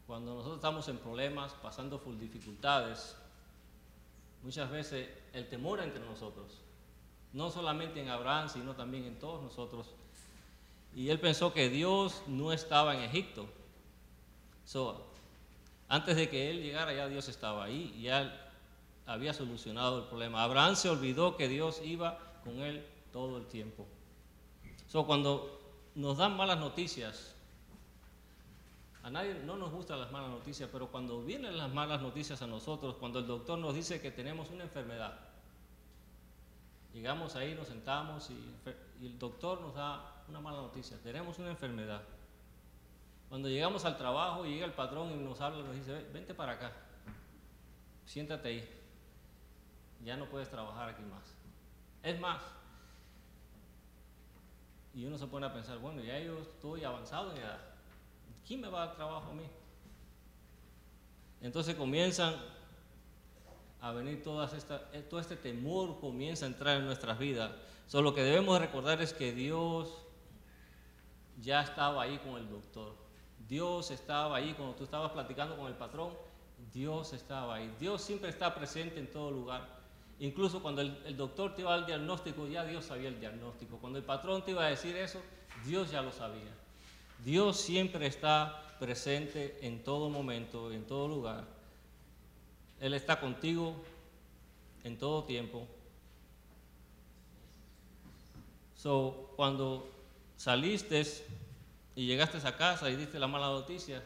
Cuando 0.06 0.34
nosotros 0.34 0.56
estamos 0.56 0.88
en 0.88 0.98
problemas, 0.98 1.52
pasando 1.62 2.02
por 2.02 2.18
dificultades, 2.18 3.16
muchas 4.42 4.70
veces 4.70 5.08
el 5.34 5.48
temor 5.48 5.80
entre 5.80 6.04
nosotros, 6.04 6.60
no 7.32 7.50
solamente 7.50 8.00
en 8.00 8.08
Abraham, 8.08 8.48
sino 8.48 8.74
también 8.74 9.04
en 9.04 9.18
todos 9.18 9.42
nosotros. 9.42 9.88
Y 10.94 11.10
él 11.10 11.18
pensó 11.18 11.52
que 11.52 11.68
Dios 11.68 12.22
no 12.26 12.52
estaba 12.52 12.94
en 12.94 13.02
Egipto. 13.02 13.46
antes 15.88 16.16
de 16.16 16.28
que 16.30 16.50
él 16.50 16.62
llegara, 16.62 16.94
ya 16.94 17.08
Dios 17.08 17.28
estaba 17.28 17.64
ahí, 17.64 18.00
ya 18.00 18.52
había 19.06 19.34
solucionado 19.34 19.98
el 19.98 20.04
problema. 20.04 20.42
Abraham 20.42 20.76
se 20.76 20.88
olvidó 20.88 21.36
que 21.36 21.48
Dios 21.48 21.80
iba 21.84 22.18
con 22.42 22.60
él 22.60 22.86
todo 23.12 23.36
el 23.36 23.46
tiempo. 23.46 23.86
So, 24.88 25.04
cuando 25.06 25.60
nos 25.94 26.18
dan 26.18 26.36
malas 26.36 26.58
noticias, 26.58 27.33
a 29.04 29.10
nadie 29.10 29.34
no 29.44 29.58
nos 29.58 29.70
gustan 29.70 30.00
las 30.00 30.10
malas 30.10 30.30
noticias, 30.30 30.66
pero 30.72 30.88
cuando 30.90 31.22
vienen 31.22 31.58
las 31.58 31.70
malas 31.70 32.00
noticias 32.00 32.40
a 32.40 32.46
nosotros, 32.46 32.96
cuando 32.96 33.18
el 33.18 33.26
doctor 33.26 33.58
nos 33.58 33.74
dice 33.74 34.00
que 34.00 34.10
tenemos 34.10 34.48
una 34.48 34.64
enfermedad, 34.64 35.12
llegamos 36.94 37.36
ahí, 37.36 37.54
nos 37.54 37.68
sentamos 37.68 38.30
y, 38.30 39.04
el 39.04 39.18
doctor 39.18 39.60
nos 39.60 39.74
da 39.74 40.22
una 40.26 40.40
mala 40.40 40.62
noticia, 40.62 40.96
tenemos 41.02 41.38
una 41.38 41.50
enfermedad. 41.50 42.00
Cuando 43.28 43.50
llegamos 43.50 43.84
al 43.84 43.98
trabajo, 43.98 44.46
llega 44.46 44.64
el 44.64 44.72
patrón 44.72 45.10
y 45.10 45.16
nos 45.16 45.38
habla, 45.42 45.62
nos 45.62 45.74
dice, 45.74 45.92
vente 46.10 46.32
para 46.32 46.52
acá, 46.52 46.72
siéntate 48.06 48.48
ahí, 48.48 48.68
ya 50.02 50.16
no 50.16 50.24
puedes 50.30 50.48
trabajar 50.48 50.88
aquí 50.88 51.02
más. 51.02 51.34
Es 52.02 52.18
más, 52.18 52.40
y 54.94 55.04
uno 55.04 55.18
se 55.18 55.26
pone 55.26 55.44
a 55.44 55.52
pensar, 55.52 55.76
bueno, 55.76 56.02
ya 56.02 56.18
yo 56.20 56.38
estoy 56.38 56.84
avanzado 56.84 57.32
en 57.32 57.42
edad, 57.42 57.73
¿quién 58.46 58.60
me 58.60 58.68
va 58.68 58.82
a 58.82 58.86
dar 58.86 58.96
trabajo 58.96 59.30
a 59.30 59.34
mí? 59.34 59.44
Entonces 61.40 61.74
comienzan 61.74 62.34
a 63.80 63.92
venir 63.92 64.22
todas 64.22 64.54
esta, 64.54 64.88
eh, 64.94 65.02
todo 65.02 65.20
este 65.20 65.36
temor 65.36 66.00
comienza 66.00 66.46
a 66.46 66.48
entrar 66.48 66.78
en 66.78 66.86
nuestras 66.86 67.18
vidas. 67.18 67.52
Solo 67.86 68.10
lo 68.10 68.14
que 68.14 68.22
debemos 68.22 68.58
recordar 68.58 69.02
es 69.02 69.12
que 69.12 69.32
Dios 69.32 69.90
ya 71.38 71.60
estaba 71.60 72.02
ahí 72.02 72.18
con 72.18 72.36
el 72.36 72.48
doctor. 72.48 72.94
Dios 73.46 73.90
estaba 73.90 74.36
ahí 74.36 74.54
cuando 74.54 74.74
tú 74.74 74.84
estabas 74.84 75.12
platicando 75.12 75.54
con 75.56 75.66
el 75.66 75.74
patrón. 75.74 76.14
Dios 76.72 77.12
estaba 77.12 77.56
ahí. 77.56 77.74
Dios 77.78 78.00
siempre 78.00 78.30
está 78.30 78.54
presente 78.54 78.98
en 78.98 79.10
todo 79.10 79.30
lugar. 79.30 79.68
Incluso 80.18 80.62
cuando 80.62 80.80
el, 80.80 80.96
el 81.04 81.16
doctor 81.16 81.54
te 81.54 81.60
iba 81.60 81.70
a 81.70 81.74
dar 81.74 81.80
el 81.80 81.86
diagnóstico, 81.86 82.46
ya 82.46 82.64
Dios 82.64 82.86
sabía 82.86 83.08
el 83.08 83.20
diagnóstico. 83.20 83.76
Cuando 83.76 83.98
el 83.98 84.04
patrón 84.06 84.42
te 84.46 84.52
iba 84.52 84.64
a 84.64 84.70
decir 84.70 84.96
eso, 84.96 85.20
Dios 85.66 85.90
ya 85.90 86.00
lo 86.00 86.10
sabía. 86.10 86.63
Dios 87.24 87.58
siempre 87.58 88.06
está 88.06 88.76
presente 88.78 89.58
en 89.62 89.82
todo 89.82 90.10
momento, 90.10 90.70
en 90.70 90.84
todo 90.84 91.08
lugar. 91.08 91.44
Él 92.80 92.92
está 92.92 93.18
contigo 93.18 93.74
en 94.84 94.98
todo 94.98 95.24
tiempo. 95.24 95.66
So, 98.76 99.32
cuando 99.36 99.90
saliste 100.36 101.02
y 101.96 102.06
llegaste 102.06 102.46
a 102.46 102.56
casa 102.58 102.90
y 102.90 102.96
diste 102.96 103.18
la 103.18 103.26
mala 103.26 103.46
noticia, 103.46 104.02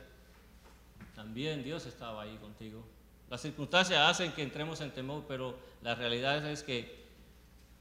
también 1.16 1.64
Dios 1.64 1.86
estaba 1.86 2.22
ahí 2.22 2.36
contigo. 2.36 2.84
Las 3.28 3.40
circunstancias 3.40 3.98
hacen 3.98 4.30
que 4.32 4.42
entremos 4.42 4.80
en 4.80 4.92
temor, 4.92 5.24
pero 5.26 5.58
la 5.82 5.96
realidad 5.96 6.48
es 6.48 6.62
que 6.62 7.04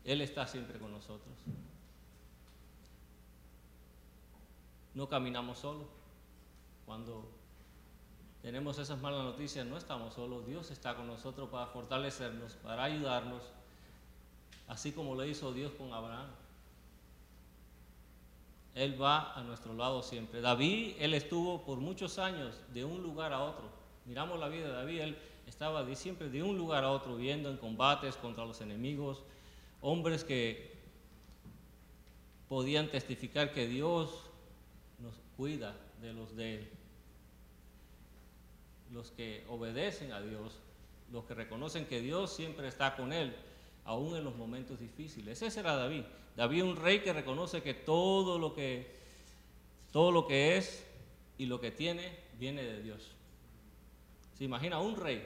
Él 0.04 0.22
está 0.22 0.48
siempre 0.48 0.80
con 0.80 0.92
nosotros. 0.92 1.36
No 4.98 5.08
caminamos 5.08 5.60
solos. 5.60 5.86
Cuando 6.88 7.30
tenemos 8.42 8.80
esas 8.80 9.00
malas 9.00 9.24
noticias, 9.24 9.64
no 9.66 9.78
estamos 9.78 10.16
solos. 10.16 10.48
Dios 10.48 10.72
está 10.72 10.96
con 10.96 11.06
nosotros 11.06 11.50
para 11.50 11.68
fortalecernos, 11.68 12.54
para 12.56 12.86
ayudarnos, 12.86 13.44
así 14.68 14.92
como 14.92 15.14
lo 15.14 15.24
hizo 15.24 15.54
Dios 15.54 15.72
con 15.74 15.94
Abraham. 15.94 16.26
Él 18.74 19.00
va 19.00 19.34
a 19.34 19.44
nuestro 19.44 19.76
lado 19.76 20.02
siempre. 20.02 20.42
David, 20.42 20.96
él 20.98 21.14
estuvo 21.14 21.64
por 21.64 21.78
muchos 21.78 22.18
años 22.18 22.60
de 22.74 22.84
un 22.84 23.04
lugar 23.04 23.34
a 23.34 23.44
otro. 23.44 23.70
Miramos 24.06 24.40
la 24.40 24.50
vida 24.50 24.68
de 24.68 24.74
David, 24.74 25.00
él 25.02 25.18
estaba 25.46 25.96
siempre 25.96 26.30
de 26.30 26.42
un 26.42 26.58
lugar 26.58 26.84
a 26.84 26.90
otro, 26.90 27.18
viendo 27.18 27.52
en 27.52 27.58
combates 27.58 28.16
contra 28.16 28.46
los 28.46 28.62
enemigos, 28.62 29.22
hombres 29.80 30.24
que 30.24 30.76
podían 32.50 32.90
testificar 32.90 33.52
que 33.52 33.68
Dios 33.68 34.27
cuida 35.38 35.78
de 36.02 36.14
los 36.14 36.36
de 36.36 36.56
Él. 36.56 36.70
Los 38.92 39.12
que 39.12 39.46
obedecen 39.48 40.12
a 40.12 40.22
Dios, 40.22 40.54
los 41.12 41.26
que 41.26 41.36
reconocen 41.36 41.86
que 41.86 42.02
Dios 42.02 42.34
siempre 42.34 42.68
está 42.68 42.96
con 42.96 43.14
Él, 43.14 43.36
aún 43.86 44.18
en 44.18 44.24
los 44.24 44.36
momentos 44.36 44.80
difíciles. 44.80 45.42
Ese 45.42 45.60
era 45.60 45.76
David. 45.76 46.04
David 46.36 46.64
un 46.64 46.76
rey 46.76 47.00
que 47.00 47.14
reconoce 47.14 47.62
que 47.62 47.74
todo 47.74 48.38
lo 48.38 48.54
que, 48.54 48.96
todo 49.92 50.12
lo 50.12 50.28
que 50.28 50.58
es 50.58 50.86
y 51.38 51.46
lo 51.46 51.62
que 51.62 51.72
tiene 51.72 52.18
viene 52.38 52.64
de 52.64 52.82
Dios. 52.82 53.12
Se 54.38 54.44
imagina 54.44 54.80
un 54.80 54.96
rey 54.98 55.26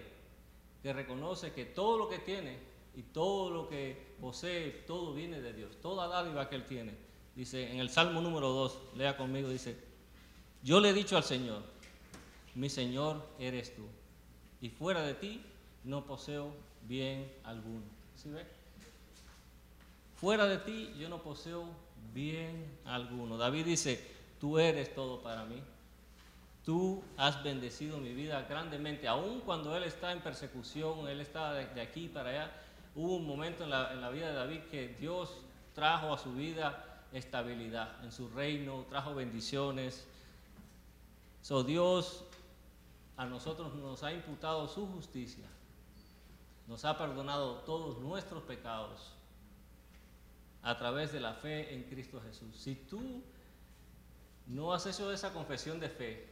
que 0.81 0.93
reconoce 0.93 1.51
que 1.51 1.65
todo 1.65 1.97
lo 1.97 2.09
que 2.09 2.19
tiene 2.19 2.57
y 2.95 3.03
todo 3.03 3.49
lo 3.49 3.69
que 3.69 4.15
posee, 4.19 4.71
todo 4.87 5.13
viene 5.13 5.41
de 5.41 5.53
Dios. 5.53 5.77
Toda 5.81 6.07
dádiva 6.07 6.49
que 6.49 6.55
él 6.55 6.65
tiene. 6.65 6.93
Dice 7.35 7.71
en 7.71 7.79
el 7.79 7.89
Salmo 7.89 8.21
número 8.21 8.49
2, 8.49 8.79
lea 8.95 9.17
conmigo, 9.17 9.49
dice, 9.49 9.90
yo 10.63 10.79
le 10.79 10.89
he 10.89 10.93
dicho 10.93 11.17
al 11.17 11.23
Señor, 11.23 11.61
mi 12.55 12.69
Señor 12.69 13.25
eres 13.39 13.75
tú, 13.75 13.85
y 14.61 14.69
fuera 14.69 15.01
de 15.01 15.13
ti 15.15 15.43
no 15.83 16.05
poseo 16.05 16.53
bien 16.87 17.31
alguno. 17.43 17.83
¿Sí 18.15 18.29
ve? 18.29 18.45
Fuera 20.15 20.45
de 20.45 20.59
ti 20.59 20.93
yo 20.99 21.09
no 21.09 21.23
poseo 21.23 21.65
bien 22.13 22.65
alguno. 22.85 23.37
David 23.37 23.65
dice, 23.65 24.05
tú 24.39 24.59
eres 24.59 24.93
todo 24.93 25.21
para 25.21 25.45
mí. 25.45 25.61
Tú 26.63 27.03
has 27.17 27.43
bendecido 27.43 27.97
mi 27.97 28.13
vida 28.13 28.43
grandemente, 28.43 29.07
aun 29.07 29.41
cuando 29.41 29.75
él 29.75 29.83
está 29.83 30.11
en 30.11 30.19
persecución, 30.19 31.07
él 31.07 31.19
está 31.21 31.53
de, 31.53 31.81
aquí 31.81 32.07
para 32.07 32.29
allá. 32.29 32.51
Hubo 32.93 33.15
un 33.15 33.25
momento 33.25 33.63
en 33.63 33.71
la, 33.71 33.91
en 33.93 34.01
la 34.01 34.11
vida 34.11 34.27
de 34.27 34.33
David 34.33 34.59
que 34.69 34.89
Dios 34.99 35.37
trajo 35.73 36.13
a 36.13 36.19
su 36.19 36.33
vida 36.33 37.01
estabilidad, 37.13 38.03
en 38.03 38.11
su 38.11 38.29
reino, 38.29 38.85
trajo 38.89 39.15
bendiciones, 39.15 40.07
So 41.41 41.63
Dios 41.63 42.23
a 43.17 43.25
nosotros 43.25 43.73
nos 43.75 44.03
ha 44.03 44.13
imputado 44.13 44.67
su 44.67 44.87
justicia, 44.87 45.45
nos 46.67 46.85
ha 46.85 46.97
perdonado 46.97 47.59
todos 47.59 47.99
nuestros 47.99 48.43
pecados 48.43 49.13
a 50.63 50.77
través 50.77 51.11
de 51.11 51.19
la 51.19 51.33
fe 51.33 51.73
en 51.73 51.83
Cristo 51.83 52.21
Jesús. 52.21 52.55
Si 52.55 52.75
tú 52.75 53.23
no 54.47 54.73
has 54.73 54.85
hecho 54.85 55.11
esa 55.11 55.33
confesión 55.33 55.79
de 55.79 55.89
fe, 55.89 56.29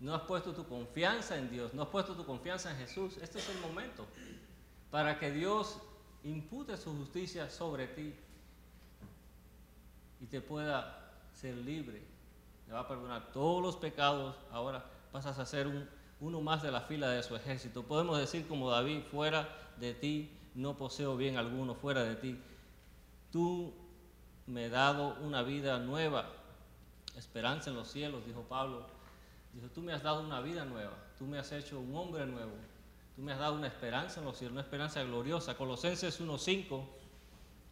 no 0.00 0.14
has 0.14 0.22
puesto 0.22 0.52
tu 0.52 0.66
confianza 0.66 1.36
en 1.36 1.50
Dios, 1.50 1.72
no 1.72 1.82
has 1.82 1.88
puesto 1.88 2.14
tu 2.14 2.24
confianza 2.24 2.70
en 2.70 2.76
Jesús, 2.76 3.16
este 3.18 3.38
es 3.38 3.48
el 3.48 3.58
momento 3.60 4.06
para 4.90 5.18
que 5.18 5.30
Dios 5.30 5.78
impute 6.22 6.76
su 6.76 6.94
justicia 6.96 7.50
sobre 7.50 7.86
ti 7.88 8.14
y 10.20 10.26
te 10.26 10.40
pueda 10.40 11.12
ser 11.32 11.54
libre. 11.56 12.15
Le 12.66 12.72
va 12.72 12.80
a 12.80 12.88
perdonar 12.88 13.32
todos 13.32 13.62
los 13.62 13.76
pecados. 13.76 14.34
Ahora 14.50 14.84
pasas 15.12 15.38
a 15.38 15.46
ser 15.46 15.68
uno 16.20 16.40
más 16.40 16.62
de 16.62 16.70
la 16.70 16.80
fila 16.80 17.08
de 17.10 17.22
su 17.22 17.36
ejército. 17.36 17.82
Podemos 17.82 18.18
decir 18.18 18.46
como 18.48 18.70
David, 18.70 19.02
fuera 19.10 19.48
de 19.78 19.94
ti 19.94 20.36
no 20.56 20.76
poseo 20.76 21.16
bien 21.16 21.36
alguno, 21.36 21.74
fuera 21.74 22.02
de 22.02 22.16
ti. 22.16 22.40
Tú 23.30 23.72
me 24.46 24.66
has 24.66 24.70
dado 24.70 25.16
una 25.22 25.42
vida 25.42 25.78
nueva, 25.78 26.26
esperanza 27.16 27.70
en 27.70 27.76
los 27.76 27.88
cielos, 27.88 28.24
dijo 28.26 28.42
Pablo. 28.42 28.86
Dijo, 29.52 29.68
tú 29.68 29.82
me 29.82 29.92
has 29.92 30.02
dado 30.02 30.20
una 30.20 30.40
vida 30.40 30.64
nueva, 30.64 30.92
tú 31.18 31.24
me 31.26 31.38
has 31.38 31.50
hecho 31.52 31.78
un 31.78 31.94
hombre 31.94 32.26
nuevo, 32.26 32.52
tú 33.14 33.22
me 33.22 33.32
has 33.32 33.38
dado 33.38 33.54
una 33.54 33.66
esperanza 33.66 34.20
en 34.20 34.26
los 34.26 34.36
cielos, 34.36 34.52
una 34.52 34.62
esperanza 34.62 35.02
gloriosa. 35.02 35.56
Colosenses 35.56 36.20
1.5 36.20 36.84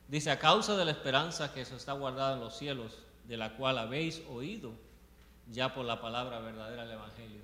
dice, 0.09 0.31
a 0.31 0.39
causa 0.39 0.77
de 0.77 0.85
la 0.85 0.91
esperanza 0.91 1.53
que 1.53 1.65
se 1.65 1.77
está 1.77 1.93
guardada 1.93 2.35
en 2.35 2.41
los 2.41 2.57
cielos, 2.57 2.99
de 3.27 3.37
la 3.37 3.57
cual 3.57 3.79
habéis 3.79 4.23
oído 4.31 4.73
ya 5.51 5.75
por 5.75 5.85
la 5.85 6.01
palabra 6.01 6.41
verdadera 6.41 6.83
del 6.83 6.93
Evangelio. 6.93 7.43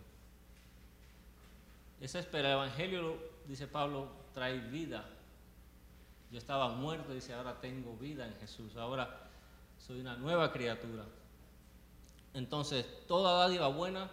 Esa 2.00 2.18
espera, 2.18 2.48
el 2.48 2.54
Evangelio, 2.54 3.18
dice 3.46 3.66
Pablo, 3.66 4.08
trae 4.32 4.58
vida. 4.58 5.04
Yo 6.30 6.38
estaba 6.38 6.68
muerto, 6.68 7.12
dice, 7.12 7.34
ahora 7.34 7.60
tengo 7.60 7.96
vida 7.96 8.26
en 8.26 8.34
Jesús, 8.36 8.76
ahora 8.76 9.28
soy 9.78 10.00
una 10.00 10.16
nueva 10.16 10.52
criatura. 10.52 11.04
Entonces, 12.34 12.86
toda 13.06 13.38
dádiva 13.38 13.68
buena 13.68 14.08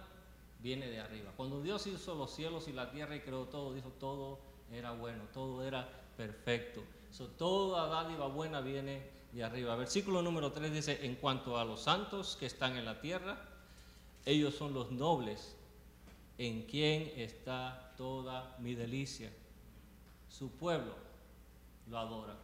viene 0.59 0.87
de 0.87 0.99
arriba. 0.99 1.31
Cuando 1.37 1.61
Dios 1.61 1.85
hizo 1.87 2.15
los 2.15 2.33
cielos 2.33 2.67
y 2.67 2.73
la 2.73 2.89
tierra 2.89 3.15
y 3.15 3.21
creó 3.21 3.45
todo, 3.45 3.73
dijo 3.73 3.89
todo 3.99 4.39
era 4.71 4.91
bueno, 4.91 5.23
todo 5.33 5.63
era 5.63 5.87
perfecto. 6.17 6.83
toda 7.37 7.87
dádiva 7.87 8.27
buena 8.27 8.59
viene 8.61 9.09
de 9.31 9.43
arriba. 9.43 9.75
Versículo 9.75 10.21
número 10.21 10.51
3 10.51 10.71
dice, 10.71 11.05
en 11.05 11.15
cuanto 11.15 11.57
a 11.57 11.65
los 11.65 11.81
santos 11.81 12.35
que 12.37 12.45
están 12.45 12.75
en 12.75 12.85
la 12.85 12.99
tierra, 12.99 13.37
ellos 14.27 14.55
son 14.55 14.73
los 14.73 14.91
nobles, 14.91 15.55
en 16.37 16.63
quien 16.63 17.13
está 17.15 17.93
toda 17.95 18.57
mi 18.59 18.75
delicia. 18.75 19.31
Su 20.27 20.51
pueblo 20.51 20.93
lo 21.89 21.97
adora. 21.97 22.35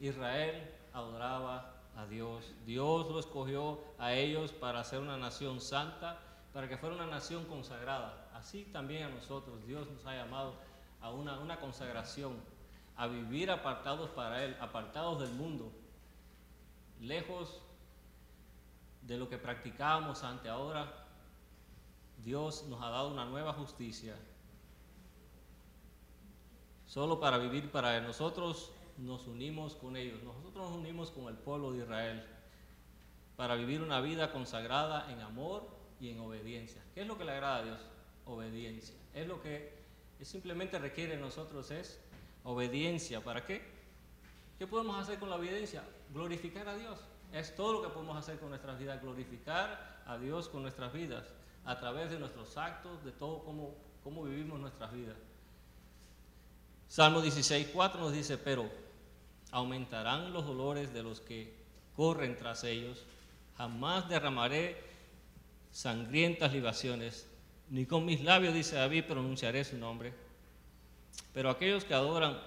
Israel 0.00 0.66
adoraba 0.94 1.74
a 1.94 2.06
Dios. 2.06 2.54
Dios 2.64 3.10
lo 3.10 3.20
escogió 3.20 3.80
a 3.98 4.14
ellos 4.14 4.50
para 4.52 4.82
ser 4.82 5.00
una 5.00 5.18
nación 5.18 5.60
santa, 5.60 6.18
para 6.54 6.70
que 6.70 6.78
fuera 6.78 6.94
una 6.94 7.06
nación 7.06 7.44
consagrada. 7.44 8.30
Así 8.32 8.64
también 8.72 9.02
a 9.02 9.08
nosotros 9.10 9.66
Dios 9.66 9.90
nos 9.90 10.06
ha 10.06 10.16
llamado 10.16 10.54
a 11.02 11.10
una, 11.10 11.38
una 11.38 11.60
consagración, 11.60 12.32
a 12.96 13.06
vivir 13.08 13.50
apartados 13.50 14.08
para 14.08 14.42
Él, 14.42 14.56
apartados 14.58 15.20
del 15.20 15.32
mundo, 15.32 15.70
lejos 16.98 17.60
de 19.02 19.16
lo 19.16 19.28
que 19.28 19.38
practicábamos 19.38 20.22
ante 20.22 20.48
ahora. 20.48 21.06
Dios 22.24 22.66
nos 22.68 22.82
ha 22.82 22.90
dado 22.90 23.10
una 23.10 23.24
nueva 23.24 23.52
justicia, 23.54 24.14
solo 26.86 27.18
para 27.18 27.38
vivir 27.38 27.70
para. 27.70 28.00
Nosotros 28.00 28.72
nos 28.98 29.26
unimos 29.26 29.74
con 29.74 29.96
ellos, 29.96 30.22
nosotros 30.22 30.70
nos 30.70 30.76
unimos 30.76 31.10
con 31.10 31.28
el 31.28 31.36
pueblo 31.36 31.72
de 31.72 31.78
Israel 31.78 32.26
para 33.36 33.54
vivir 33.54 33.80
una 33.80 34.02
vida 34.02 34.32
consagrada 34.32 35.10
en 35.10 35.20
amor 35.20 35.66
y 35.98 36.10
en 36.10 36.20
obediencia. 36.20 36.82
¿Qué 36.94 37.00
es 37.00 37.06
lo 37.06 37.16
que 37.16 37.24
le 37.24 37.32
agrada 37.32 37.56
a 37.56 37.62
Dios? 37.62 37.80
Obediencia. 38.26 38.94
Es 39.14 39.26
lo 39.26 39.40
que 39.40 39.80
simplemente 40.20 40.78
requiere 40.78 41.16
de 41.16 41.22
nosotros 41.22 41.70
es 41.70 41.98
obediencia. 42.44 43.24
¿Para 43.24 43.46
qué? 43.46 43.62
¿Qué 44.58 44.66
podemos 44.66 44.98
hacer 44.98 45.18
con 45.18 45.30
la 45.30 45.36
obediencia? 45.36 45.82
Glorificar 46.12 46.68
a 46.68 46.76
Dios. 46.76 46.98
Es 47.32 47.54
todo 47.54 47.74
lo 47.74 47.82
que 47.82 47.88
podemos 47.88 48.16
hacer 48.16 48.38
con 48.38 48.48
nuestras 48.48 48.78
vidas, 48.78 49.00
glorificar 49.00 50.02
a 50.06 50.18
Dios 50.18 50.48
con 50.48 50.62
nuestras 50.62 50.92
vidas, 50.92 51.24
a 51.64 51.78
través 51.78 52.10
de 52.10 52.18
nuestros 52.18 52.56
actos, 52.56 53.04
de 53.04 53.12
todo 53.12 53.44
cómo, 53.44 53.74
cómo 54.02 54.24
vivimos 54.24 54.58
nuestras 54.58 54.92
vidas. 54.92 55.16
Salmo 56.88 57.20
16, 57.20 57.68
4 57.72 58.00
nos 58.00 58.12
dice, 58.12 58.36
pero 58.36 58.68
aumentarán 59.52 60.32
los 60.32 60.44
dolores 60.44 60.92
de 60.92 61.02
los 61.02 61.20
que 61.20 61.54
corren 61.94 62.36
tras 62.36 62.64
ellos, 62.64 63.04
jamás 63.56 64.08
derramaré 64.08 64.82
sangrientas 65.70 66.52
libaciones, 66.52 67.28
ni 67.68 67.86
con 67.86 68.04
mis 68.04 68.24
labios, 68.24 68.54
dice 68.54 68.74
David, 68.74 69.04
pronunciaré 69.04 69.64
su 69.64 69.76
nombre. 69.78 70.12
Pero 71.32 71.50
aquellos 71.50 71.84
que 71.84 71.94
adoran 71.94 72.40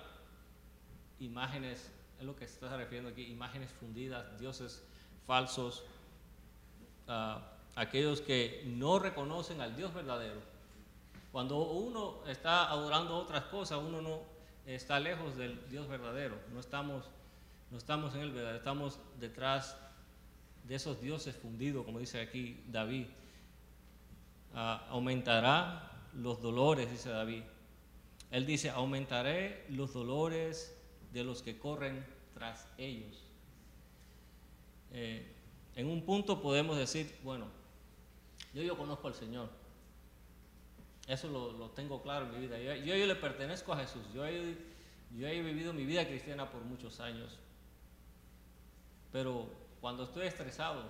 imágenes, 1.20 1.93
es 2.20 2.26
lo 2.26 2.36
que 2.36 2.48
se 2.48 2.78
refiriendo 2.78 3.10
aquí, 3.10 3.24
imágenes 3.24 3.72
fundidas, 3.72 4.40
dioses 4.40 4.84
falsos, 5.26 5.84
uh, 7.08 7.40
aquellos 7.76 8.22
que 8.22 8.64
no 8.66 9.00
reconocen 9.00 9.62
al 9.62 9.76
Dios 9.76 9.94
verdadero. 9.94 10.42
Cuando 11.32 11.58
uno 11.58 12.26
está 12.28 12.70
adorando 12.70 13.18
otras 13.18 13.46
cosas, 13.46 13.80
uno 13.80 14.02
no 14.02 14.22
está 14.66 15.00
lejos 15.00 15.36
del 15.36 15.68
Dios 15.70 15.88
verdadero, 15.88 16.38
no 16.54 16.60
estamos, 16.60 17.06
no 17.72 17.78
estamos 17.78 18.14
en 18.16 18.22
el 18.22 18.32
verdadero, 18.32 18.58
estamos 18.58 19.00
detrás 19.20 19.78
de 20.64 20.76
esos 20.76 21.02
dioses 21.02 21.36
fundidos, 21.36 21.86
como 21.86 22.00
dice 22.00 22.22
aquí 22.22 22.64
David. 22.68 23.08
Uh, 24.54 24.78
aumentará 24.90 25.92
los 26.14 26.40
dolores, 26.40 26.92
dice 26.92 27.10
David, 27.10 27.44
él 28.34 28.46
dice, 28.48 28.72
aumentaré 28.72 29.64
los 29.70 29.94
dolores 29.94 30.73
de 31.14 31.24
los 31.24 31.42
que 31.42 31.58
corren 31.58 32.06
tras 32.34 32.68
ellos. 32.78 33.24
Eh, 34.92 35.32
en 35.76 35.88
un 35.88 36.04
punto 36.04 36.42
podemos 36.42 36.78
decir, 36.78 37.18
bueno, 37.24 37.48
yo, 38.54 38.64
yo 38.64 38.78
conozco 38.78 39.08
al 39.08 39.14
Señor. 39.14 39.50
Eso 41.08 41.28
lo, 41.28 41.70
tengo 41.72 42.02
claro 42.02 42.26
en 42.26 42.32
mi 42.34 42.40
vida. 42.48 42.58
Yo, 42.60 42.76
yo, 42.76 43.06
le 43.06 43.16
pertenezco 43.16 43.74
a 43.74 43.78
Jesús. 43.78 44.02
Yo 44.14 44.26
he, 44.26 44.58
yo 45.16 45.28
he 45.28 45.42
vivido 45.42 45.74
mi 45.74 45.86
vida 45.86 46.08
cristiana 46.08 46.50
por 46.50 46.62
muchos 46.62 47.00
años. 47.00 47.38
Pero 49.12 49.48
cuando 49.82 50.04
estoy 50.06 50.28
estresado, 50.28 50.84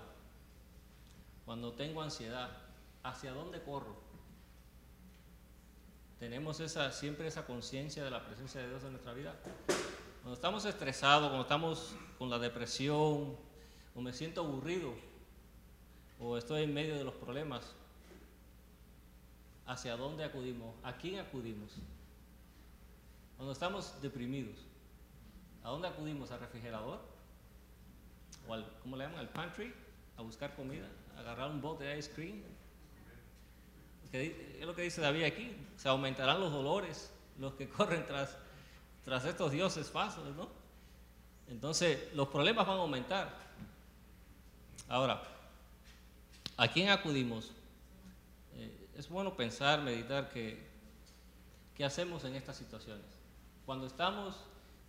cuando 1.45 1.73
tengo 1.73 2.01
ansiedad, 2.01 2.49
¿hacia 3.03 3.33
dónde 3.33 3.61
corro? 3.61 4.03
tenemos 6.23 6.61
esa, 6.61 6.89
siempre 6.93 7.27
esa 7.27 7.45
conciencia 7.45 8.01
de 8.01 8.09
la 8.09 8.25
presencia 8.25 8.61
de 8.61 8.69
Dios 8.69 8.81
en 8.85 8.91
nuestra 8.91 9.11
vida. 9.11 9.35
Cuando 10.23 10.35
estamos 10.35 10.63
estresados, 10.63 11.27
cuando 11.27 11.41
estamos 11.41 11.95
con 12.17 12.29
la 12.29 12.39
depresión, 12.39 13.35
o 13.93 14.01
me 14.01 14.13
siento 14.13 14.39
aburrido, 14.39 14.93
o 16.17 16.37
estoy 16.37 16.63
en 16.63 16.73
medio 16.73 16.97
de 16.97 17.03
los 17.03 17.13
problemas, 17.15 17.75
¿hacia 19.65 19.97
dónde 19.97 20.23
acudimos? 20.23 20.73
¿A 20.81 20.93
quién 20.93 21.19
acudimos? 21.19 21.73
Cuando 23.35 23.51
estamos 23.51 24.01
deprimidos, 24.01 24.55
¿a 25.61 25.69
dónde 25.71 25.89
acudimos? 25.89 26.31
¿Al 26.31 26.39
refrigerador? 26.39 27.01
¿O 28.47 28.53
al, 28.53 28.65
¿cómo 28.81 28.95
le 28.95 29.03
llaman? 29.03 29.19
¿Al 29.19 29.29
pantry? 29.29 29.73
¿A 30.15 30.21
buscar 30.21 30.55
comida? 30.55 30.87
¿A 31.17 31.19
agarrar 31.19 31.51
un 31.51 31.59
bote 31.59 31.83
de 31.83 31.99
ice 31.99 32.09
cream? 32.09 32.41
es 34.13 34.65
lo 34.65 34.73
que 34.73 34.83
dice 34.83 35.01
David 35.01 35.23
aquí, 35.23 35.53
se 35.75 35.89
aumentarán 35.89 36.39
los 36.39 36.53
dolores, 36.53 37.11
los 37.39 37.55
que 37.55 37.67
corren 37.77 38.05
tras, 38.05 38.37
tras 39.05 39.25
estos 39.25 39.51
dioses 39.51 39.89
falsos, 39.89 40.23
¿no? 40.35 40.47
Entonces, 41.47 42.13
los 42.13 42.27
problemas 42.29 42.65
van 42.65 42.77
a 42.77 42.81
aumentar. 42.81 43.33
Ahora, 44.87 45.21
¿a 46.57 46.67
quién 46.67 46.89
acudimos? 46.89 47.51
Eh, 48.55 48.89
es 48.97 49.09
bueno 49.09 49.35
pensar, 49.35 49.81
meditar 49.81 50.29
que, 50.29 50.65
qué 51.75 51.83
hacemos 51.83 52.23
en 52.23 52.35
estas 52.35 52.57
situaciones. 52.57 53.05
Cuando 53.65 53.85
estamos 53.85 54.35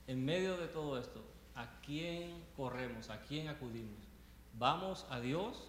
en 0.07 0.24
medio 0.24 0.57
de 0.57 0.68
todo 0.68 0.98
esto, 0.98 1.22
¿a 1.55 1.66
quién 1.81 2.44
corremos? 2.57 3.11
¿A 3.11 3.20
quién 3.22 3.48
acudimos? 3.48 3.98
¿Vamos 4.59 5.07
a 5.11 5.20
Dios 5.20 5.68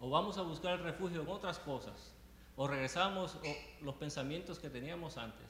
o 0.00 0.10
vamos 0.10 0.38
a 0.38 0.42
buscar 0.42 0.74
el 0.74 0.84
refugio 0.84 1.22
en 1.22 1.28
otras 1.28 1.58
cosas? 1.58 2.12
o 2.56 2.66
regresamos 2.66 3.36
los 3.82 3.94
pensamientos 3.96 4.58
que 4.58 4.70
teníamos 4.70 5.18
antes, 5.18 5.46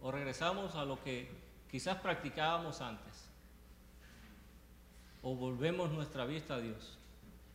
o 0.00 0.12
regresamos 0.12 0.74
a 0.74 0.84
lo 0.84 1.02
que 1.02 1.28
quizás 1.74 1.98
practicábamos 1.98 2.80
antes, 2.80 3.12
o 5.22 5.34
volvemos 5.34 5.90
nuestra 5.90 6.24
vista 6.24 6.54
a 6.54 6.60
Dios. 6.60 6.96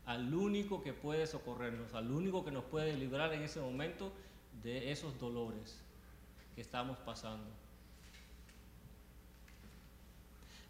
al 0.05 0.33
único 0.33 0.83
que 0.83 0.91
puede 0.91 1.25
socorrernos, 1.25 1.93
al 1.93 2.11
único 2.11 2.43
que 2.43 2.51
nos 2.51 2.65
puede 2.65 2.97
librar 2.97 3.31
en 3.31 3.43
ese 3.43 3.61
momento 3.61 4.11
de 4.61 4.91
esos 4.91 5.17
dolores 5.21 5.79
que 6.53 6.59
estamos 6.59 6.97
pasando. 6.97 7.49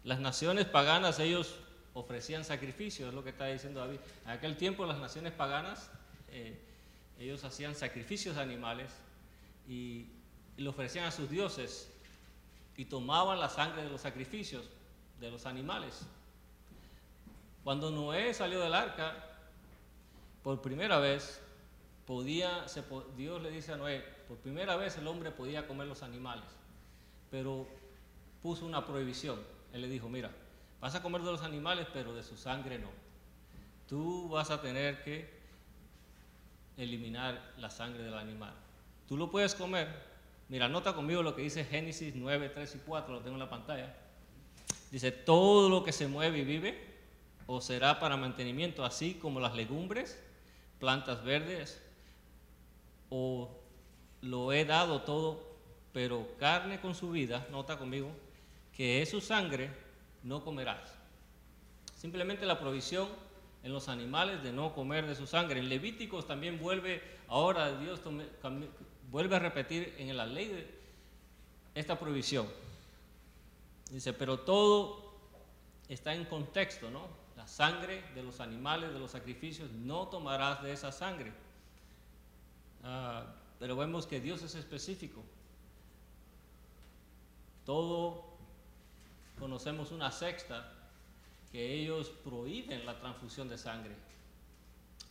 Las 0.04 0.20
naciones 0.20 0.66
paganas, 0.66 1.18
ellos 1.18 1.56
ofrecían 1.92 2.44
sacrificios, 2.44 3.08
es 3.08 3.14
lo 3.16 3.24
que 3.24 3.30
está 3.30 3.46
diciendo 3.46 3.80
David. 3.80 3.98
En 4.26 4.30
aquel 4.30 4.56
tiempo 4.56 4.86
las 4.86 5.00
naciones 5.00 5.32
paganas, 5.32 5.90
eh, 6.28 6.56
ellos 7.18 7.42
hacían 7.42 7.74
sacrificios 7.74 8.36
de 8.36 8.42
animales 8.42 8.92
y, 9.66 10.06
y 10.56 10.62
le 10.62 10.68
ofrecían 10.68 11.06
a 11.06 11.10
sus 11.10 11.28
dioses 11.28 11.90
y 12.76 12.84
tomaban 12.86 13.38
la 13.40 13.48
sangre 13.48 13.82
de 13.82 13.90
los 13.90 14.00
sacrificios 14.00 14.64
de 15.20 15.30
los 15.30 15.46
animales. 15.46 16.06
Cuando 17.64 17.90
Noé 17.90 18.32
salió 18.32 18.60
del 18.60 18.74
arca, 18.74 19.14
por 20.42 20.62
primera 20.62 20.98
vez, 20.98 21.40
podía, 22.06 22.64
Dios 23.16 23.42
le 23.42 23.50
dice 23.50 23.72
a 23.72 23.76
Noé, 23.76 24.02
por 24.26 24.38
primera 24.38 24.76
vez 24.76 24.96
el 24.96 25.06
hombre 25.06 25.30
podía 25.30 25.66
comer 25.66 25.86
los 25.86 26.02
animales, 26.02 26.44
pero 27.30 27.66
puso 28.42 28.64
una 28.64 28.86
prohibición. 28.86 29.38
Él 29.72 29.82
le 29.82 29.88
dijo, 29.88 30.08
mira, 30.08 30.30
vas 30.80 30.94
a 30.94 31.02
comer 31.02 31.22
de 31.22 31.32
los 31.32 31.42
animales, 31.42 31.86
pero 31.92 32.14
de 32.14 32.22
su 32.22 32.36
sangre 32.36 32.78
no. 32.78 32.88
Tú 33.88 34.28
vas 34.28 34.50
a 34.50 34.60
tener 34.60 35.02
que 35.04 35.28
eliminar 36.76 37.52
la 37.58 37.70
sangre 37.70 38.02
del 38.02 38.14
animal. 38.14 38.54
Tú 39.08 39.16
lo 39.16 39.30
puedes 39.30 39.54
comer. 39.54 40.09
Mira, 40.50 40.68
nota 40.68 40.94
conmigo 40.94 41.22
lo 41.22 41.36
que 41.36 41.42
dice 41.42 41.64
Génesis 41.64 42.16
9, 42.16 42.48
3 42.48 42.74
y 42.74 42.78
4, 42.78 43.14
lo 43.14 43.20
tengo 43.20 43.36
en 43.36 43.40
la 43.40 43.48
pantalla. 43.48 43.94
Dice, 44.90 45.12
todo 45.12 45.68
lo 45.68 45.84
que 45.84 45.92
se 45.92 46.08
mueve 46.08 46.40
y 46.40 46.44
vive, 46.44 46.76
o 47.46 47.60
será 47.60 48.00
para 48.00 48.16
mantenimiento, 48.16 48.84
así 48.84 49.14
como 49.14 49.38
las 49.38 49.54
legumbres, 49.54 50.20
plantas 50.80 51.22
verdes, 51.22 51.80
o 53.10 53.48
lo 54.22 54.52
he 54.52 54.64
dado 54.64 55.02
todo, 55.02 55.40
pero 55.92 56.26
carne 56.36 56.80
con 56.80 56.96
su 56.96 57.12
vida, 57.12 57.46
nota 57.52 57.78
conmigo, 57.78 58.10
que 58.76 59.02
es 59.02 59.10
su 59.10 59.20
sangre, 59.20 59.70
no 60.24 60.44
comerás. 60.44 60.98
Simplemente 61.96 62.44
la 62.44 62.58
provisión 62.58 63.08
en 63.62 63.72
los 63.72 63.88
animales 63.88 64.42
de 64.42 64.52
no 64.52 64.74
comer 64.74 65.06
de 65.06 65.14
su 65.14 65.28
sangre. 65.28 65.60
En 65.60 65.68
Levíticos 65.68 66.26
también 66.26 66.58
vuelve, 66.58 67.02
ahora 67.28 67.78
Dios 67.78 68.00
vuelve 69.10 69.36
a 69.36 69.38
repetir 69.38 69.94
en 69.98 70.16
la 70.16 70.26
ley 70.26 70.48
de 70.48 70.80
esta 71.74 71.98
provisión. 71.98 72.46
Dice, 73.90 74.12
pero 74.12 74.40
todo 74.40 75.12
está 75.88 76.14
en 76.14 76.24
contexto, 76.24 76.90
¿no? 76.90 77.08
La 77.36 77.46
sangre 77.46 78.04
de 78.14 78.22
los 78.22 78.40
animales, 78.40 78.92
de 78.92 78.98
los 78.98 79.10
sacrificios, 79.10 79.70
no 79.72 80.08
tomarás 80.08 80.62
de 80.62 80.72
esa 80.72 80.92
sangre. 80.92 81.32
Ah, 82.84 83.26
pero 83.58 83.76
vemos 83.76 84.06
que 84.06 84.20
Dios 84.20 84.42
es 84.42 84.54
específico. 84.54 85.22
Todo 87.66 88.24
conocemos 89.38 89.90
una 89.90 90.10
sexta 90.10 90.72
que 91.50 91.74
ellos 91.74 92.10
prohíben 92.24 92.86
la 92.86 92.98
transfusión 92.98 93.48
de 93.48 93.58
sangre. 93.58 93.94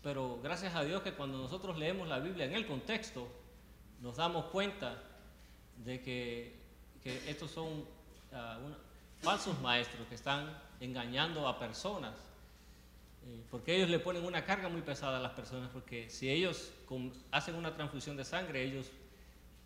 Pero 0.01 0.39
gracias 0.41 0.75
a 0.75 0.83
Dios 0.83 1.01
que 1.01 1.13
cuando 1.13 1.37
nosotros 1.37 1.77
leemos 1.77 2.07
la 2.07 2.19
Biblia 2.19 2.45
en 2.45 2.53
el 2.53 2.65
contexto, 2.65 3.27
nos 4.01 4.17
damos 4.17 4.45
cuenta 4.45 5.01
de 5.77 6.01
que, 6.01 6.59
estos 7.27 7.51
son 7.51 7.67
uh, 7.67 8.73
falsos 9.21 9.59
maestros 9.61 10.07
que 10.07 10.15
están 10.15 10.55
engañando 10.79 11.47
a 11.47 11.57
personas. 11.57 12.13
Eh, 13.25 13.43
porque 13.49 13.75
ellos 13.75 13.89
le 13.89 13.99
ponen 13.99 14.23
una 14.25 14.45
carga 14.45 14.69
muy 14.69 14.81
pesada 14.81 15.17
a 15.17 15.19
las 15.19 15.31
personas, 15.31 15.69
porque 15.71 16.09
si 16.09 16.29
ellos 16.29 16.71
hacen 17.31 17.55
una 17.55 17.75
transfusión 17.75 18.15
de 18.15 18.25
sangre, 18.25 18.63
ellos 18.63 18.91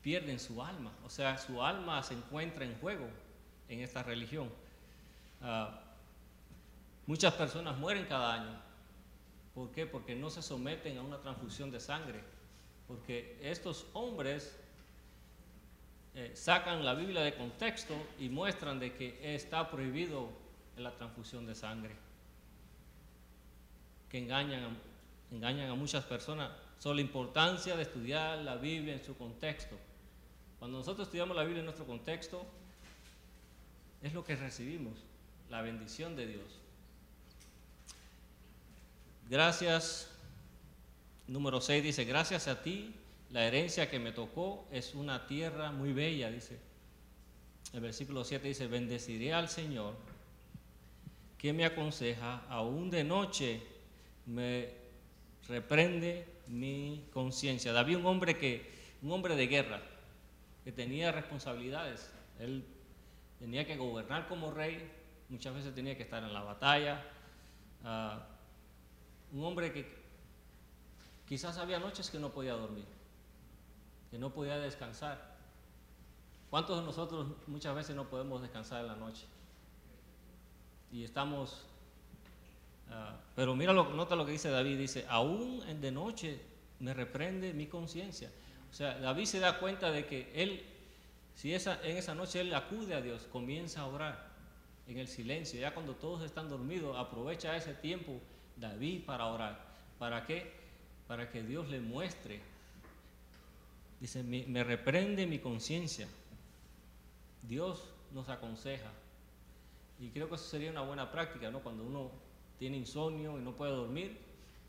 pierden 0.01 0.39
su 0.39 0.61
alma. 0.63 0.91
O 1.05 1.09
sea, 1.09 1.37
su 1.37 1.61
alma 1.61 2.01
se 2.03 2.13
encuentra 2.13 2.65
en 2.65 2.79
juego 2.79 3.07
en 3.69 3.81
esta 3.81 4.03
religión. 4.03 4.49
Uh, 5.41 5.67
muchas 7.05 7.33
personas 7.33 7.77
mueren 7.77 8.05
cada 8.05 8.33
año. 8.33 8.61
¿Por 9.53 9.71
qué? 9.71 9.85
Porque 9.85 10.15
no 10.15 10.29
se 10.29 10.41
someten 10.41 10.97
a 10.97 11.01
una 11.01 11.19
transfusión 11.19 11.69
de 11.71 11.79
sangre. 11.79 12.23
Porque 12.93 13.39
estos 13.41 13.87
hombres 13.93 14.55
eh, 16.13 16.31
sacan 16.35 16.85
la 16.85 16.93
Biblia 16.93 17.21
de 17.21 17.33
contexto 17.33 17.95
y 18.19 18.29
muestran 18.29 18.79
de 18.79 18.93
que 18.93 19.33
está 19.33 19.71
prohibido 19.71 20.29
la 20.77 20.93
transfusión 20.93 21.47
de 21.47 21.55
sangre. 21.55 21.95
Que 24.09 24.19
engañan, 24.19 24.77
engañan 25.31 25.71
a 25.71 25.73
muchas 25.73 26.03
personas 26.03 26.51
sobre 26.77 26.97
la 26.97 27.01
importancia 27.01 27.75
de 27.75 27.81
estudiar 27.81 28.37
la 28.39 28.57
Biblia 28.57 28.93
en 28.93 29.03
su 29.03 29.17
contexto. 29.17 29.75
Cuando 30.59 30.77
nosotros 30.77 31.07
estudiamos 31.07 31.35
la 31.35 31.43
Biblia 31.43 31.61
en 31.61 31.65
nuestro 31.65 31.87
contexto, 31.87 32.45
es 34.03 34.13
lo 34.13 34.23
que 34.23 34.35
recibimos, 34.35 34.93
la 35.49 35.63
bendición 35.63 36.15
de 36.15 36.27
Dios. 36.27 36.59
Gracias, 39.31 40.12
número 41.27 41.61
6 41.61 41.83
dice, 41.83 42.05
gracias 42.05 42.47
a 42.47 42.61
ti 42.61 42.95
la 43.33 43.45
herencia 43.47 43.89
que 43.89 43.99
me 43.99 44.11
tocó 44.11 44.67
es 44.71 44.93
una 44.93 45.25
tierra 45.25 45.71
muy 45.71 45.91
bella, 45.91 46.29
dice. 46.29 46.59
El 47.73 47.81
versículo 47.81 48.23
7 48.23 48.47
dice, 48.47 48.67
bendeciré 48.67 49.33
al 49.33 49.49
Señor, 49.49 49.95
que 51.37 51.51
me 51.51 51.65
aconseja, 51.65 52.45
aún 52.47 52.91
de 52.91 53.03
noche 53.03 53.63
me 54.27 54.69
reprende 55.47 56.27
mi 56.47 57.07
conciencia. 57.11 57.73
David, 57.73 57.97
un 57.97 58.05
hombre 58.05 58.37
que, 58.37 58.71
un 59.01 59.11
hombre 59.11 59.35
de 59.35 59.47
guerra, 59.47 59.81
que 60.63 60.71
tenía 60.71 61.11
responsabilidades. 61.11 62.11
Él 62.39 62.63
tenía 63.39 63.65
que 63.65 63.75
gobernar 63.75 64.27
como 64.27 64.51
rey, 64.51 64.91
muchas 65.29 65.55
veces 65.55 65.73
tenía 65.73 65.97
que 65.97 66.03
estar 66.03 66.23
en 66.23 66.33
la 66.33 66.43
batalla. 66.43 67.03
Ah, 67.83 68.27
un 69.31 69.43
hombre 69.43 69.73
que 69.73 70.02
quizás 71.33 71.57
había 71.57 71.79
noches 71.79 72.11
que 72.11 72.19
no 72.19 72.29
podía 72.29 72.53
dormir 72.53 72.85
que 74.13 74.19
no 74.19 74.31
podía 74.31 74.59
descansar. 74.59 75.19
¿Cuántos 76.51 76.79
de 76.79 76.85
nosotros 76.85 77.25
muchas 77.47 77.73
veces 77.73 77.95
no 77.95 78.07
podemos 78.11 78.43
descansar 78.43 78.81
en 78.81 78.87
la 78.89 78.95
noche? 78.95 79.25
Y 80.91 81.03
estamos... 81.03 81.65
Ah, 82.91 83.15
pero 83.35 83.55
mira, 83.55 83.73
lo, 83.73 83.85
nota 83.85 84.15
lo 84.15 84.23
que 84.23 84.33
dice 84.33 84.51
David, 84.51 84.77
dice, 84.77 85.07
aún 85.09 85.63
de 85.81 85.91
noche 85.91 86.39
me 86.79 86.93
reprende 86.93 87.55
mi 87.55 87.65
conciencia. 87.65 88.29
O 88.69 88.73
sea, 88.75 88.99
David 88.99 89.25
se 89.25 89.39
da 89.39 89.57
cuenta 89.57 89.89
de 89.89 90.05
que 90.05 90.31
él, 90.35 90.63
si 91.33 91.55
esa, 91.55 91.83
en 91.83 91.97
esa 91.97 92.13
noche 92.13 92.41
él 92.41 92.53
acude 92.53 92.93
a 92.93 93.01
Dios, 93.01 93.27
comienza 93.31 93.81
a 93.81 93.87
orar 93.87 94.29
en 94.85 94.99
el 94.99 95.07
silencio, 95.07 95.59
ya 95.59 95.73
cuando 95.73 95.95
todos 95.95 96.21
están 96.21 96.49
dormidos, 96.49 96.95
aprovecha 96.95 97.57
ese 97.57 97.73
tiempo 97.73 98.21
David 98.57 99.05
para 99.07 99.25
orar. 99.25 99.73
¿Para 99.97 100.27
qué? 100.27 100.62
Para 101.07 101.29
que 101.29 101.43
Dios 101.43 101.69
le 101.69 101.79
muestre 101.79 102.41
Dice, 104.03 104.21
me, 104.21 104.65
reprende 104.65 105.25
mi 105.25 105.39
conciencia. 105.39 106.09
Dios 107.41 107.85
nos 108.11 108.27
aconseja. 108.27 108.91
Y 109.97 110.09
creo 110.09 110.27
que 110.27 110.35
eso 110.35 110.43
sería 110.43 110.71
una 110.71 110.81
buena 110.81 111.09
práctica, 111.09 111.49
¿no? 111.49 111.61
Cuando 111.61 111.85
uno 111.85 112.11
tiene 112.59 112.75
insomnio 112.75 113.39
y 113.39 113.41
no 113.41 113.55
puede 113.55 113.71
dormir, 113.71 114.19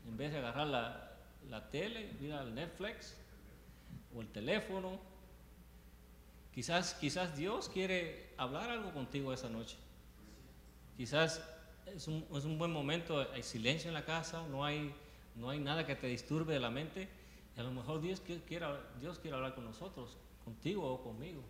en 0.07 0.15
vez 0.15 0.31
de 0.31 0.37
agarrar 0.37 0.67
la, 0.67 1.17
la 1.49 1.69
tele, 1.69 2.13
mira 2.21 2.43
el 2.43 2.55
Netflix 2.55 3.17
o 4.15 4.21
el 4.21 4.29
teléfono, 4.29 5.01
quizás, 6.53 6.93
quizás 6.93 7.35
Dios 7.35 7.67
quiere 7.67 8.29
hablar 8.37 8.69
algo 8.69 8.93
contigo 8.93 9.33
esa 9.33 9.49
noche. 9.49 9.75
Quizás 10.95 11.43
es 11.87 12.07
un, 12.07 12.25
es 12.33 12.45
un, 12.45 12.57
buen 12.57 12.71
momento, 12.71 13.19
hay 13.33 13.43
silencio 13.43 13.89
en 13.89 13.95
la 13.95 14.05
casa, 14.05 14.47
no 14.47 14.63
hay, 14.63 14.95
no 15.35 15.49
hay 15.49 15.59
nada 15.59 15.85
que 15.85 15.95
te 15.95 16.07
disturbe 16.07 16.53
de 16.53 16.59
la 16.59 16.69
mente 16.69 17.09
y 17.55 17.59
a 17.59 17.63
lo 17.63 17.71
mejor 17.71 18.01
Dios 18.01 18.21
quiere, 18.21 18.65
Dios 18.99 19.19
quiere 19.19 19.35
hablar 19.35 19.55
con 19.55 19.65
nosotros, 19.65 20.17
contigo 20.43 20.85
o 20.91 21.03
conmigo. 21.03 21.41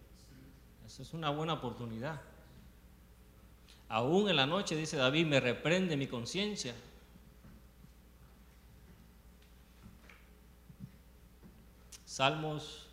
Esa 0.86 1.02
es 1.02 1.14
una 1.14 1.30
buena 1.30 1.54
oportunidad. 1.54 2.22
Aún 3.90 4.30
en 4.30 4.36
la 4.36 4.46
noche, 4.46 4.76
dice 4.76 4.98
David, 4.98 5.26
me 5.26 5.40
reprende 5.40 5.98
mi 5.98 6.08
conciencia. 6.08 6.76
Salmos, 12.06 12.88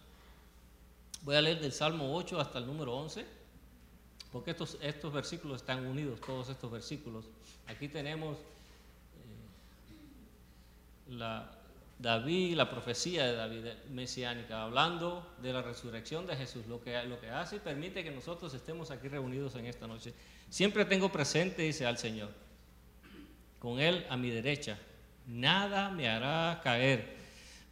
voy 1.22 1.37
a 1.37 1.40
leer 1.40 1.61
del 1.61 1.72
Salmo 1.72 2.14
8 2.16 2.40
hasta 2.40 2.59
el 2.59 2.66
número 2.66 2.94
11, 2.94 3.24
porque 4.33 4.50
estos, 4.50 4.78
estos 4.83 5.12
versículos 5.12 5.61
están 5.61 5.87
unidos, 5.87 6.20
todos 6.20 6.48
estos 6.48 6.70
versículos. 6.70 7.26
Aquí 7.68 7.88
tenemos 7.88 8.38
la, 11.12 11.51
David, 12.03 12.57
la 12.57 12.68
profecía 12.68 13.25
de 13.25 13.37
David 13.37 13.64
mesiánica, 13.90 14.64
hablando 14.64 15.25
de 15.40 15.53
la 15.53 15.62
resurrección 15.62 16.27
de 16.27 16.37
Jesús, 16.37 16.66
lo 16.66 16.83
que, 16.83 17.01
lo 17.05 17.20
que 17.20 17.31
hace 17.31 17.57
y 17.57 17.61
permite 17.61 18.03
que 18.03 18.11
nosotros 18.11 18.53
estemos 18.55 18.90
aquí 18.90 19.07
reunidos 19.07 19.55
en 19.55 19.66
esta 19.66 19.87
noche. 19.87 20.12
Siempre 20.51 20.85
tengo 20.85 21.12
presente, 21.12 21.62
dice 21.62 21.87
al 21.87 21.98
Señor, 21.98 22.31
con 23.61 23.79
Él 23.79 24.05
a 24.11 24.16
mi 24.16 24.31
derecha, 24.31 24.79
nada 25.29 25.90
me 25.90 26.09
hará 26.09 26.61
caer. 26.64 27.16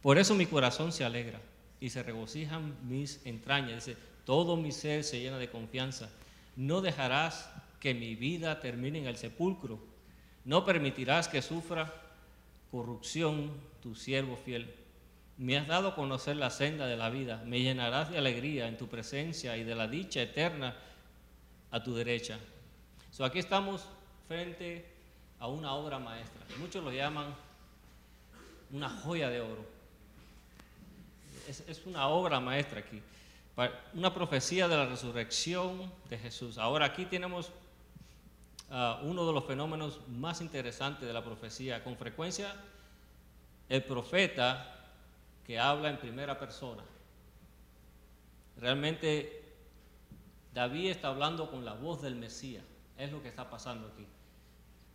Por 0.01 0.17
eso 0.17 0.33
mi 0.33 0.45
corazón 0.45 0.93
se 0.93 1.03
alegra 1.03 1.41
y 1.81 1.89
se 1.89 2.01
regocijan 2.01 2.77
mis 2.87 3.25
entrañas. 3.25 3.85
Dice, 3.85 3.97
todo 4.23 4.55
mi 4.55 4.71
ser 4.71 5.03
se 5.03 5.19
llena 5.19 5.39
de 5.39 5.49
confianza. 5.49 6.09
No 6.55 6.79
dejarás 6.79 7.51
que 7.81 7.93
mi 7.93 8.15
vida 8.15 8.61
termine 8.61 8.99
en 8.99 9.07
el 9.07 9.17
sepulcro. 9.17 9.77
No 10.45 10.63
permitirás 10.63 11.27
que 11.27 11.41
sufra 11.41 11.93
corrupción 12.71 13.51
tu 13.81 13.93
siervo 13.95 14.37
fiel. 14.37 14.73
Me 15.37 15.57
has 15.57 15.67
dado 15.67 15.89
a 15.89 15.95
conocer 15.95 16.37
la 16.37 16.49
senda 16.49 16.87
de 16.87 16.95
la 16.95 17.09
vida. 17.09 17.43
Me 17.45 17.61
llenarás 17.61 18.09
de 18.09 18.17
alegría 18.17 18.67
en 18.67 18.77
tu 18.77 18.87
presencia 18.87 19.57
y 19.57 19.63
de 19.63 19.75
la 19.75 19.87
dicha 19.87 20.21
eterna 20.21 20.75
a 21.71 21.83
tu 21.83 21.93
derecha. 21.93 22.39
So, 23.11 23.25
aquí 23.25 23.39
estamos 23.39 23.85
frente 24.27 24.85
a 25.39 25.47
una 25.47 25.73
obra 25.73 25.99
maestra. 25.99 26.41
Muchos 26.59 26.83
lo 26.83 26.91
llaman 26.91 27.35
una 28.71 28.89
joya 28.89 29.29
de 29.29 29.41
oro. 29.41 29.65
Es, 31.47 31.63
es 31.67 31.85
una 31.85 32.07
obra 32.07 32.39
maestra 32.39 32.79
aquí. 32.79 33.01
Una 33.93 34.13
profecía 34.13 34.67
de 34.67 34.77
la 34.77 34.85
resurrección 34.85 35.91
de 36.09 36.17
Jesús. 36.17 36.57
Ahora 36.57 36.85
aquí 36.85 37.05
tenemos 37.05 37.51
uh, 38.71 39.05
uno 39.05 39.27
de 39.27 39.33
los 39.33 39.45
fenómenos 39.45 39.99
más 40.07 40.41
interesantes 40.41 41.07
de 41.07 41.13
la 41.13 41.23
profecía. 41.23 41.83
Con 41.83 41.97
frecuencia, 41.97 42.55
el 43.69 43.83
profeta 43.83 44.89
que 45.45 45.59
habla 45.59 45.89
en 45.89 45.97
primera 45.97 46.39
persona. 46.39 46.83
Realmente, 48.57 49.55
David 50.53 50.91
está 50.91 51.09
hablando 51.09 51.49
con 51.49 51.65
la 51.65 51.73
voz 51.73 52.01
del 52.01 52.15
Mesías. 52.15 52.63
Es 52.97 53.11
lo 53.11 53.21
que 53.21 53.29
está 53.29 53.49
pasando 53.49 53.87
aquí. 53.87 54.05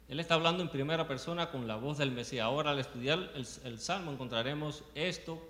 Él 0.09 0.21
está 0.21 0.35
hablando 0.35 0.62
en 0.62 0.69
primera 0.69 1.09
persona 1.09 1.51
con 1.51 1.67
la 1.67 1.77
voz 1.77 1.99
del 1.99 2.12
Mesías. 2.12 2.45
Ahora 2.45 2.71
al 2.71 2.79
estudiar 2.79 3.33
el, 3.35 3.79
Salmo 3.81 4.12
encontraremos 4.12 4.85
esto 4.95 5.43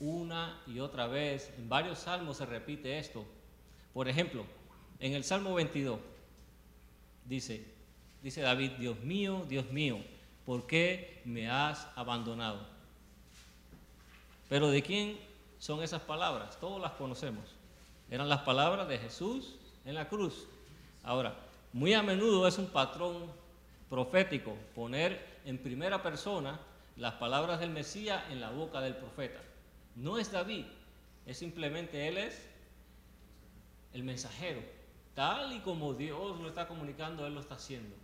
una 0.00 0.60
y 0.66 0.80
otra 0.80 1.06
vez. 1.06 1.52
En 1.58 1.68
varios 1.68 2.00
salmos 2.00 2.38
se 2.38 2.46
repite 2.46 2.98
esto. 2.98 3.24
Por 3.92 4.08
ejemplo, 4.08 4.44
en 4.98 5.14
el 5.14 5.22
Salmo 5.22 5.54
22 5.54 6.00
dice, 7.30 7.64
dice 8.22 8.40
David, 8.40 8.72
Dios 8.72 8.98
mío, 9.00 9.46
Dios 9.48 9.70
mío, 9.70 9.98
¿por 10.44 10.66
qué 10.66 11.22
me 11.24 11.48
has 11.48 11.86
abandonado? 11.94 12.66
Pero 14.48 14.68
¿de 14.68 14.82
quién 14.82 15.16
son 15.60 15.80
esas 15.82 16.02
palabras? 16.02 16.58
Todos 16.58 16.80
las 16.82 16.92
conocemos. 16.92 17.44
Eran 18.10 18.28
las 18.28 18.40
palabras 18.40 18.88
de 18.88 18.98
Jesús 18.98 19.54
en 19.84 19.94
la 19.94 20.08
cruz. 20.08 20.48
Ahora, 21.04 21.36
muy 21.72 21.94
a 21.94 22.02
menudo 22.02 22.48
es 22.48 22.58
un 22.58 22.66
patrón 22.66 23.30
profético, 23.88 24.56
poner 24.74 25.24
en 25.44 25.56
primera 25.56 26.02
persona 26.02 26.58
las 26.96 27.14
palabras 27.14 27.60
del 27.60 27.70
Mesías 27.70 28.24
en 28.30 28.40
la 28.40 28.50
boca 28.50 28.80
del 28.80 28.96
profeta. 28.96 29.40
No 29.94 30.18
es 30.18 30.32
David, 30.32 30.64
es 31.26 31.38
simplemente 31.38 32.08
él 32.08 32.18
es 32.18 32.44
el 33.92 34.02
mensajero. 34.02 34.79
Tal 35.20 35.52
y 35.52 35.58
como 35.58 35.92
Dios 35.92 36.40
lo 36.40 36.48
está 36.48 36.66
comunicando, 36.66 37.26
él 37.26 37.34
lo 37.34 37.40
está 37.40 37.56
haciendo. 37.56 37.94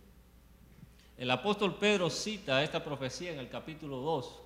El 1.17 1.31
apóstol 1.31 1.73
Pedro 1.73 2.11
cita 2.11 2.61
esta 2.61 2.83
profecía 2.83 3.31
en 3.31 3.39
el 3.39 3.49
capítulo 3.49 4.01
2, 4.01 4.39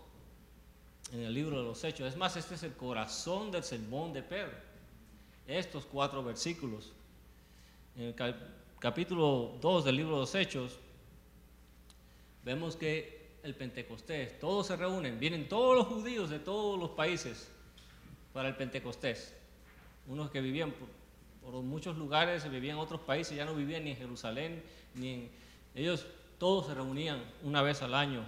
en 1.11 1.19
el 1.19 1.33
libro 1.33 1.57
de 1.57 1.65
los 1.65 1.83
Hechos. 1.83 2.07
Es 2.07 2.15
más, 2.15 2.37
este 2.37 2.55
es 2.55 2.63
el 2.63 2.71
corazón 2.71 3.51
del 3.51 3.65
sermón 3.65 4.13
de 4.13 4.23
Pedro. 4.23 4.53
Estos 5.47 5.83
cuatro 5.83 6.23
versículos. 6.23 6.93
En 7.97 8.03
el 8.03 8.15
capítulo 8.79 9.57
2 9.59 9.83
del 9.83 9.97
libro 9.97 10.13
de 10.13 10.19
los 10.21 10.33
Hechos, 10.33 10.77
vemos 12.45 12.77
que 12.77 13.31
el 13.43 13.53
Pentecostés, 13.53 14.39
todos 14.39 14.67
se 14.67 14.77
reúnen, 14.77 15.19
vienen 15.19 15.49
todos 15.49 15.75
los 15.75 15.87
judíos 15.87 16.29
de 16.29 16.39
todos 16.39 16.79
los 16.79 16.91
países 16.91 17.51
para 18.31 18.47
el 18.47 18.55
Pentecostés. 18.55 19.35
Unos 20.07 20.31
que 20.31 20.39
vivían 20.39 20.73
por, 21.41 21.53
muchos 21.61 21.97
lugares, 21.97 22.49
vivían 22.49 22.77
en 22.77 22.81
otros 22.81 23.01
países, 23.01 23.35
ya 23.35 23.45
no 23.45 23.55
vivían 23.55 23.83
ni 23.83 23.91
en 23.91 23.97
Jerusalén, 23.97 24.63
ni 24.95 25.09
en... 25.09 25.31
Ellos 25.73 26.05
todos 26.37 26.67
se 26.67 26.73
reunían 26.73 27.23
una 27.43 27.61
vez 27.61 27.81
al 27.81 27.93
año 27.93 28.25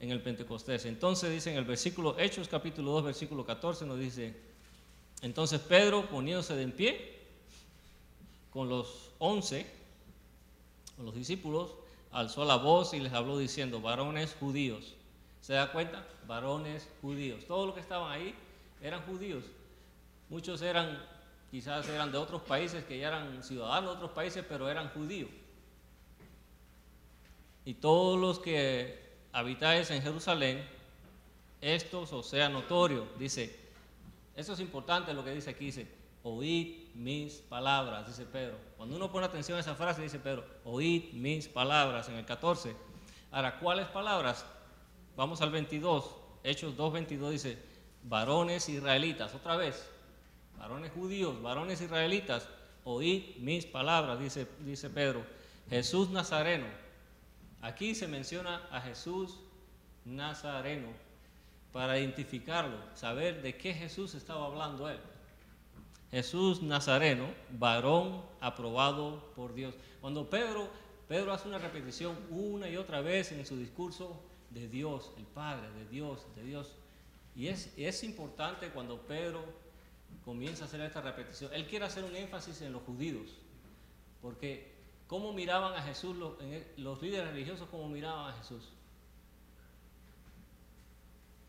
en 0.00 0.10
el 0.10 0.22
Pentecostés. 0.22 0.84
Entonces 0.84 1.30
dice 1.30 1.50
en 1.50 1.58
el 1.58 1.64
versículo, 1.64 2.18
Hechos 2.18 2.48
capítulo 2.48 2.92
2, 2.92 3.04
versículo 3.04 3.44
14, 3.44 3.86
nos 3.86 3.98
dice, 3.98 4.34
entonces 5.22 5.60
Pedro 5.60 6.08
poniéndose 6.08 6.54
de 6.54 6.68
pie 6.68 7.18
con 8.50 8.68
los 8.68 9.10
once, 9.18 9.66
con 10.96 11.06
los 11.06 11.14
discípulos, 11.14 11.72
alzó 12.12 12.44
la 12.44 12.56
voz 12.56 12.94
y 12.94 13.00
les 13.00 13.12
habló 13.12 13.38
diciendo, 13.38 13.80
varones 13.80 14.36
judíos. 14.38 14.94
¿Se 15.40 15.54
da 15.54 15.72
cuenta? 15.72 16.06
Varones 16.26 16.88
judíos. 17.00 17.44
Todos 17.46 17.66
los 17.66 17.74
que 17.74 17.80
estaban 17.80 18.10
ahí 18.10 18.34
eran 18.82 19.02
judíos. 19.02 19.44
Muchos 20.28 20.62
eran, 20.62 21.02
quizás 21.50 21.88
eran 21.88 22.12
de 22.12 22.18
otros 22.18 22.42
países, 22.42 22.84
que 22.84 22.98
ya 22.98 23.08
eran 23.08 23.42
ciudadanos 23.42 23.90
de 23.90 23.96
otros 23.96 24.10
países, 24.12 24.44
pero 24.48 24.68
eran 24.68 24.90
judíos. 24.90 25.30
Y 27.64 27.74
todos 27.74 28.18
los 28.18 28.38
que 28.38 29.08
habitáis 29.32 29.90
en 29.90 30.02
Jerusalén, 30.02 30.66
estos 31.60 32.12
os 32.12 32.26
sea 32.26 32.48
notorio. 32.48 33.06
Dice, 33.18 33.58
eso 34.36 34.52
es 34.52 34.60
importante 34.60 35.12
lo 35.12 35.24
que 35.24 35.34
dice 35.34 35.50
aquí, 35.50 35.66
dice, 35.66 35.86
oíd 36.22 36.94
mis 36.94 37.34
palabras, 37.34 38.06
dice 38.06 38.24
Pedro. 38.24 38.56
Cuando 38.76 38.96
uno 38.96 39.10
pone 39.10 39.26
atención 39.26 39.58
a 39.58 39.60
esa 39.60 39.74
frase, 39.74 40.02
dice 40.02 40.18
Pedro, 40.18 40.44
oíd 40.64 41.12
mis 41.12 41.48
palabras 41.48 42.08
en 42.08 42.14
el 42.14 42.24
14. 42.24 42.74
Ahora, 43.30 43.58
¿cuáles 43.58 43.86
palabras? 43.88 44.46
Vamos 45.16 45.40
al 45.42 45.50
22, 45.50 46.14
Hechos 46.44 46.76
2.22 46.76 47.30
dice, 47.30 47.58
varones 48.04 48.68
israelitas, 48.68 49.34
otra 49.34 49.56
vez, 49.56 49.90
varones 50.58 50.92
judíos, 50.92 51.40
varones 51.42 51.80
israelitas, 51.80 52.48
oíd 52.84 53.36
mis 53.38 53.66
palabras, 53.66 54.18
dice, 54.18 54.46
dice 54.60 54.90
Pedro. 54.90 55.24
Jesús 55.70 56.10
Nazareno, 56.10 56.66
aquí 57.60 57.94
se 57.94 58.08
menciona 58.08 58.66
a 58.70 58.80
Jesús 58.80 59.38
Nazareno 60.04 60.88
para 61.72 61.98
identificarlo, 61.98 62.78
saber 62.94 63.42
de 63.42 63.56
qué 63.56 63.74
Jesús 63.74 64.14
estaba 64.14 64.46
hablando 64.46 64.88
él. 64.88 64.98
Jesús 66.10 66.62
Nazareno, 66.62 67.26
varón 67.58 68.22
aprobado 68.40 69.32
por 69.36 69.54
Dios. 69.54 69.74
Cuando 70.00 70.30
Pedro, 70.30 70.68
Pedro 71.06 71.32
hace 71.32 71.48
una 71.48 71.58
repetición 71.58 72.16
una 72.30 72.68
y 72.68 72.76
otra 72.76 73.02
vez 73.02 73.30
en 73.32 73.44
su 73.44 73.56
discurso 73.58 74.18
de 74.50 74.68
Dios, 74.68 75.10
el 75.18 75.24
Padre, 75.24 75.70
de 75.72 75.86
Dios, 75.86 76.26
de 76.34 76.44
Dios. 76.44 76.74
Y 77.36 77.48
es, 77.48 77.72
es 77.76 78.02
importante 78.04 78.70
cuando 78.70 79.02
Pedro 79.02 79.44
comienza 80.24 80.64
a 80.64 80.66
hacer 80.66 80.80
esta 80.80 81.00
repetición. 81.00 81.52
Él 81.54 81.66
quiere 81.66 81.84
hacer 81.84 82.04
un 82.04 82.14
énfasis 82.14 82.60
en 82.62 82.72
los 82.72 82.82
judíos, 82.82 83.30
porque 84.20 84.74
¿cómo 85.06 85.32
miraban 85.32 85.74
a 85.74 85.82
Jesús 85.82 86.16
los, 86.16 87.02
líderes 87.02 87.30
religiosos? 87.30 87.68
¿Cómo 87.70 87.88
miraban 87.88 88.30
a 88.30 88.36
Jesús? 88.36 88.72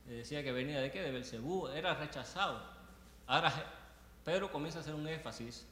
decía 0.06 0.44
que 0.44 0.52
venía 0.52 0.82
de 0.82 0.92
qué? 0.92 1.02
De 1.02 1.12
Belcebú, 1.12 1.68
era 1.68 1.94
rechazado. 1.94 2.60
Ahora 3.28 3.54
Pedro 4.26 4.52
comienza 4.52 4.80
a 4.80 4.82
hacer 4.82 4.96
un 4.96 5.08
énfasis, 5.08 5.68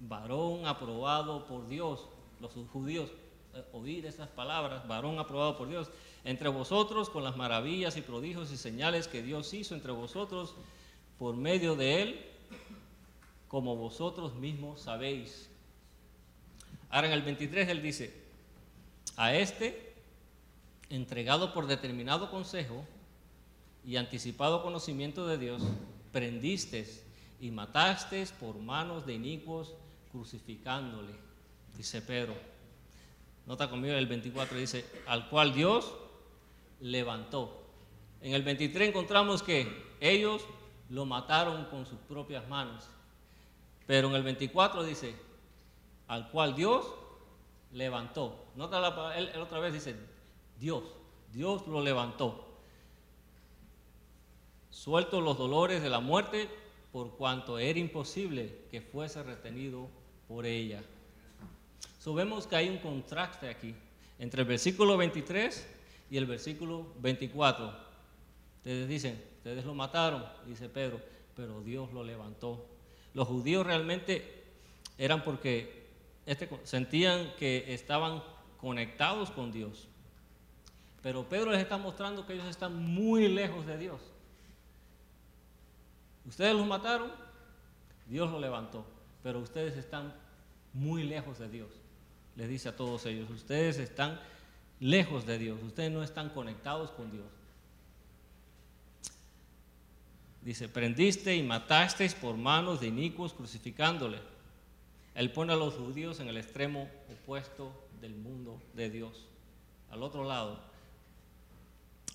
varón 0.00 0.66
aprobado 0.66 1.46
por 1.46 1.68
Dios, 1.68 2.08
los 2.40 2.52
judíos, 2.72 3.10
eh, 3.54 3.64
oír 3.72 4.06
esas 4.06 4.28
palabras, 4.28 4.86
varón 4.88 5.18
aprobado 5.18 5.58
por 5.58 5.68
Dios, 5.68 5.90
entre 6.24 6.48
vosotros 6.48 7.10
con 7.10 7.22
las 7.22 7.36
maravillas 7.36 7.96
y 7.96 8.02
prodigios 8.02 8.50
y 8.50 8.56
señales 8.56 9.08
que 9.08 9.22
Dios 9.22 9.52
hizo 9.52 9.74
entre 9.74 9.92
vosotros 9.92 10.54
por 11.18 11.36
medio 11.36 11.76
de 11.76 12.02
él, 12.02 12.31
como 13.52 13.76
vosotros 13.76 14.34
mismos 14.34 14.80
sabéis. 14.80 15.50
Ahora 16.88 17.08
en 17.08 17.12
el 17.12 17.20
23 17.20 17.68
él 17.68 17.82
dice, 17.82 18.10
a 19.18 19.34
este, 19.34 19.94
entregado 20.88 21.52
por 21.52 21.66
determinado 21.66 22.30
consejo 22.30 22.82
y 23.84 23.96
anticipado 23.96 24.62
conocimiento 24.62 25.26
de 25.26 25.36
Dios, 25.36 25.62
prendiste 26.12 26.88
y 27.42 27.50
mataste 27.50 28.26
por 28.40 28.56
manos 28.56 29.04
de 29.04 29.12
inicuos 29.12 29.74
crucificándole, 30.12 31.12
dice 31.76 32.00
Pedro. 32.00 32.34
Nota 33.44 33.68
conmigo 33.68 33.92
el 33.92 34.06
24, 34.06 34.56
dice, 34.56 34.86
al 35.06 35.28
cual 35.28 35.52
Dios 35.52 35.92
levantó. 36.80 37.66
En 38.22 38.32
el 38.32 38.44
23 38.44 38.88
encontramos 38.88 39.42
que 39.42 39.68
ellos 40.00 40.40
lo 40.88 41.04
mataron 41.04 41.66
con 41.66 41.84
sus 41.84 41.98
propias 41.98 42.48
manos. 42.48 42.88
Pero 43.92 44.08
en 44.08 44.14
el 44.14 44.22
24 44.22 44.84
dice, 44.84 45.14
al 46.08 46.30
cual 46.30 46.54
Dios 46.54 46.86
levantó. 47.72 48.46
Nota 48.56 48.80
la, 48.80 49.18
él, 49.18 49.30
otra 49.38 49.58
vez 49.58 49.74
dice, 49.74 49.94
Dios, 50.58 50.82
Dios 51.30 51.66
lo 51.66 51.82
levantó. 51.82 52.42
Suelto 54.70 55.20
los 55.20 55.36
dolores 55.36 55.82
de 55.82 55.90
la 55.90 56.00
muerte, 56.00 56.48
por 56.90 57.10
cuanto 57.18 57.58
era 57.58 57.78
imposible 57.78 58.64
que 58.70 58.80
fuese 58.80 59.22
retenido 59.22 59.88
por 60.26 60.46
ella. 60.46 60.82
So, 61.98 62.14
vemos 62.14 62.46
que 62.46 62.56
hay 62.56 62.70
un 62.70 62.78
contraste 62.78 63.50
aquí 63.50 63.74
entre 64.18 64.40
el 64.40 64.48
versículo 64.48 64.96
23 64.96 65.68
Y 66.08 66.16
el 66.16 66.24
versículo 66.24 66.86
24, 66.98 67.70
ustedes 68.56 68.88
dicen, 68.88 69.22
ustedes 69.36 69.66
lo 69.66 69.74
mataron, 69.74 70.24
dice 70.46 70.70
Pedro, 70.70 70.98
pero 71.36 71.60
Dios 71.60 71.92
lo 71.92 72.02
levantó. 72.02 72.71
Los 73.14 73.28
judíos 73.28 73.66
realmente 73.66 74.44
eran 74.98 75.22
porque 75.22 75.86
este, 76.26 76.48
sentían 76.64 77.32
que 77.38 77.74
estaban 77.74 78.22
conectados 78.60 79.30
con 79.30 79.52
Dios. 79.52 79.88
Pero 81.02 81.28
Pedro 81.28 81.50
les 81.50 81.60
está 81.60 81.78
mostrando 81.78 82.26
que 82.26 82.34
ellos 82.34 82.46
están 82.46 82.76
muy 82.76 83.28
lejos 83.28 83.66
de 83.66 83.76
Dios. 83.76 84.00
Ustedes 86.24 86.54
los 86.54 86.66
mataron, 86.66 87.10
Dios 88.06 88.30
lo 88.30 88.38
levantó, 88.38 88.86
pero 89.22 89.40
ustedes 89.40 89.76
están 89.76 90.14
muy 90.72 91.02
lejos 91.02 91.40
de 91.40 91.48
Dios. 91.48 91.70
Les 92.36 92.48
dice 92.48 92.68
a 92.68 92.76
todos 92.76 93.04
ellos, 93.06 93.28
ustedes 93.30 93.78
están 93.78 94.20
lejos 94.78 95.26
de 95.26 95.38
Dios, 95.38 95.60
ustedes 95.62 95.90
no 95.90 96.02
están 96.02 96.30
conectados 96.30 96.92
con 96.92 97.10
Dios. 97.10 97.26
Dice, 100.42 100.68
prendiste 100.68 101.36
y 101.36 101.42
matasteis 101.42 102.14
por 102.14 102.36
manos 102.36 102.80
de 102.80 102.88
inicuos 102.88 103.32
crucificándole. 103.32 104.18
Él 105.14 105.30
pone 105.30 105.52
a 105.52 105.56
los 105.56 105.74
judíos 105.74 106.18
en 106.18 106.28
el 106.28 106.36
extremo 106.36 106.90
opuesto 107.08 107.72
del 108.00 108.16
mundo 108.16 108.60
de 108.74 108.90
Dios, 108.90 109.28
al 109.90 110.02
otro 110.02 110.24
lado. 110.24 110.58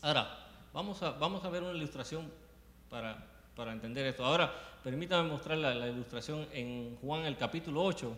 Ahora, 0.02 0.46
vamos 0.74 1.02
a, 1.04 1.12
vamos 1.12 1.46
a 1.46 1.50
ver 1.50 1.64
una 1.64 1.72
ilustración 1.78 2.30
para, 2.90 3.26
para 3.56 3.72
entender 3.72 4.06
esto. 4.06 4.26
Ahora, 4.26 4.54
permítame 4.84 5.30
mostrar 5.30 5.58
la, 5.58 5.74
la, 5.74 5.88
ilustración 5.88 6.48
en 6.52 6.98
Juan 6.98 7.24
el 7.24 7.38
capítulo 7.38 7.82
8. 7.82 8.14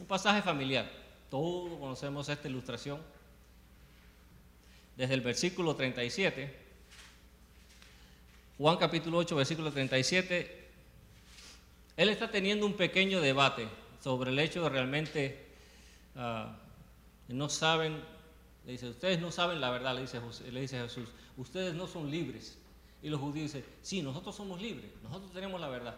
Un 0.00 0.06
pasaje 0.06 0.40
familiar. 0.40 0.90
Todos 1.28 1.78
conocemos 1.78 2.26
esta 2.30 2.48
ilustración. 2.48 3.02
Desde 4.96 5.12
el 5.12 5.20
versículo 5.20 5.76
37. 5.76 6.63
Juan 8.56 8.76
capítulo 8.76 9.18
8, 9.18 9.34
versículo 9.34 9.72
37. 9.72 10.68
Él 11.96 12.08
está 12.08 12.30
teniendo 12.30 12.66
un 12.66 12.74
pequeño 12.74 13.20
debate 13.20 13.66
sobre 14.00 14.30
el 14.30 14.38
hecho 14.38 14.62
de 14.62 14.68
realmente 14.68 15.46
uh, 16.14 16.52
no 17.28 17.48
saben, 17.48 18.00
le 18.64 18.72
dice, 18.72 18.88
ustedes 18.88 19.20
no 19.20 19.32
saben 19.32 19.60
la 19.60 19.70
verdad, 19.70 19.94
le 19.94 20.02
dice, 20.02 20.20
le 20.52 20.60
dice 20.60 20.80
Jesús, 20.80 21.08
ustedes 21.36 21.74
no 21.74 21.88
son 21.88 22.10
libres. 22.10 22.56
Y 23.02 23.08
los 23.08 23.20
judíos 23.20 23.52
dicen, 23.52 23.64
sí, 23.82 24.02
nosotros 24.02 24.36
somos 24.36 24.62
libres, 24.62 24.90
nosotros 25.02 25.32
tenemos 25.32 25.60
la 25.60 25.68
verdad. 25.68 25.96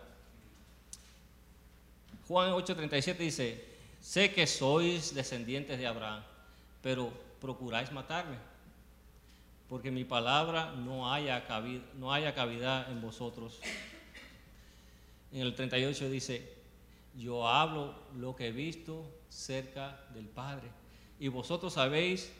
Juan 2.26 2.52
8:37 2.52 3.16
dice, 3.18 3.64
sé 4.00 4.32
que 4.32 4.46
sois 4.46 5.14
descendientes 5.14 5.78
de 5.78 5.86
Abraham, 5.86 6.22
pero 6.82 7.12
procuráis 7.40 7.92
matarme, 7.92 8.36
porque 9.68 9.90
mi 9.90 10.04
palabra 10.04 10.72
no 10.72 11.12
haya 11.12 11.46
cabida, 11.46 12.34
cavidad 12.34 12.90
en 12.90 13.00
vosotros. 13.00 13.60
En 15.32 15.40
el 15.40 15.54
38 15.54 16.08
dice, 16.08 16.54
yo 17.16 17.48
hablo 17.48 17.94
lo 18.16 18.36
que 18.36 18.48
he 18.48 18.52
visto 18.52 19.04
cerca 19.28 20.00
del 20.14 20.26
Padre, 20.26 20.68
y 21.18 21.28
vosotros 21.28 21.74
sabéis 21.74 22.32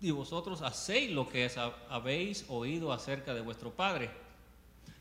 y 0.00 0.10
vosotros 0.10 0.60
hacéis 0.62 1.10
lo 1.10 1.28
que 1.28 1.50
habéis 1.88 2.44
oído 2.48 2.92
acerca 2.92 3.32
de 3.32 3.40
vuestro 3.40 3.70
Padre. 3.70 4.10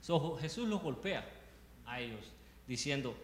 So, 0.01 0.37
Jesús 0.37 0.69
los 0.69 0.81
golpea 0.81 1.27
a 1.85 1.99
ellos, 1.99 2.21
diciendo, 2.67 3.15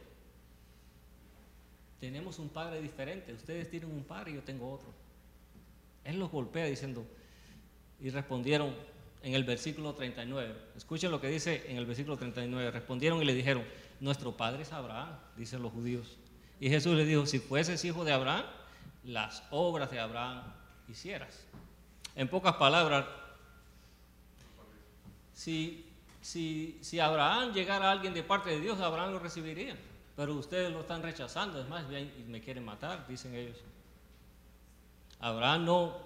tenemos 2.00 2.40
un 2.40 2.50
Padre 2.50 2.82
diferente, 2.82 3.34
ustedes 3.34 3.70
tienen 3.70 3.92
un 3.92 4.04
Padre 4.04 4.32
y 4.32 4.36
yo 4.36 4.44
tengo 4.44 4.72
otro. 4.72 4.90
Él 6.04 6.20
los 6.20 6.32
golpea 6.32 6.66
diciendo, 6.66 7.06
y 8.02 8.10
respondieron 8.10 8.76
en 9.24 9.36
el 9.36 9.44
versículo 9.44 9.94
39, 9.94 10.56
escuchen 10.76 11.12
lo 11.12 11.22
que 11.22 11.28
dice 11.28 11.64
en 11.68 11.78
el 11.78 11.86
versículo 11.86 12.18
39, 12.18 12.72
respondieron 12.72 13.22
y 13.22 13.26
le 13.26 13.34
dijeron, 13.34 13.64
nuestro 14.00 14.36
Padre 14.36 14.64
es 14.64 14.74
Abraham, 14.74 15.10
dicen 15.38 15.62
los 15.62 15.72
judíos. 15.72 16.18
Y 16.60 16.70
Jesús 16.70 16.96
les 16.96 17.08
dijo, 17.08 17.26
si 17.26 17.40
fueses 17.40 17.86
hijo 17.86 18.04
de 18.04 18.12
Abraham, 18.12 18.46
las 19.04 19.44
obras 19.52 19.92
de 19.92 20.00
Abraham 20.00 20.42
hicieras. 20.88 21.46
En 22.16 22.28
pocas 22.28 22.56
palabras, 22.56 23.06
si, 25.34 25.86
si, 26.22 26.80
si 26.82 27.00
Abraham 27.00 27.54
llegara 27.54 27.90
a 27.90 27.92
alguien 27.92 28.14
de 28.14 28.24
parte 28.24 28.50
de 28.50 28.60
Dios, 28.60 28.80
Abraham 28.80 29.14
lo 29.14 29.20
recibiría. 29.20 29.76
Pero 30.16 30.36
ustedes 30.36 30.72
lo 30.72 30.82
están 30.82 31.02
rechazando, 31.02 31.62
es 31.62 31.68
más, 31.70 31.86
y 31.92 32.24
me 32.28 32.42
quieren 32.42 32.66
matar, 32.66 33.08
dicen 33.08 33.34
ellos. 33.34 33.58
Abraham 35.20 35.66
no, 35.66 35.98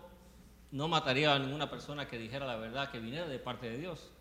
no 0.75 0.89
mataría 0.89 1.33
a 1.33 1.39
ninguna 1.39 1.69
persona 1.69 2.05
que 2.05 2.17
dijera 2.17 2.45
la 2.45 2.57
verdad, 2.57 2.91
que 2.91 2.99
viniera 2.99 3.29
de 3.29 3.39
parte 3.39 3.69
de 3.69 3.77
Dios. 3.77 4.11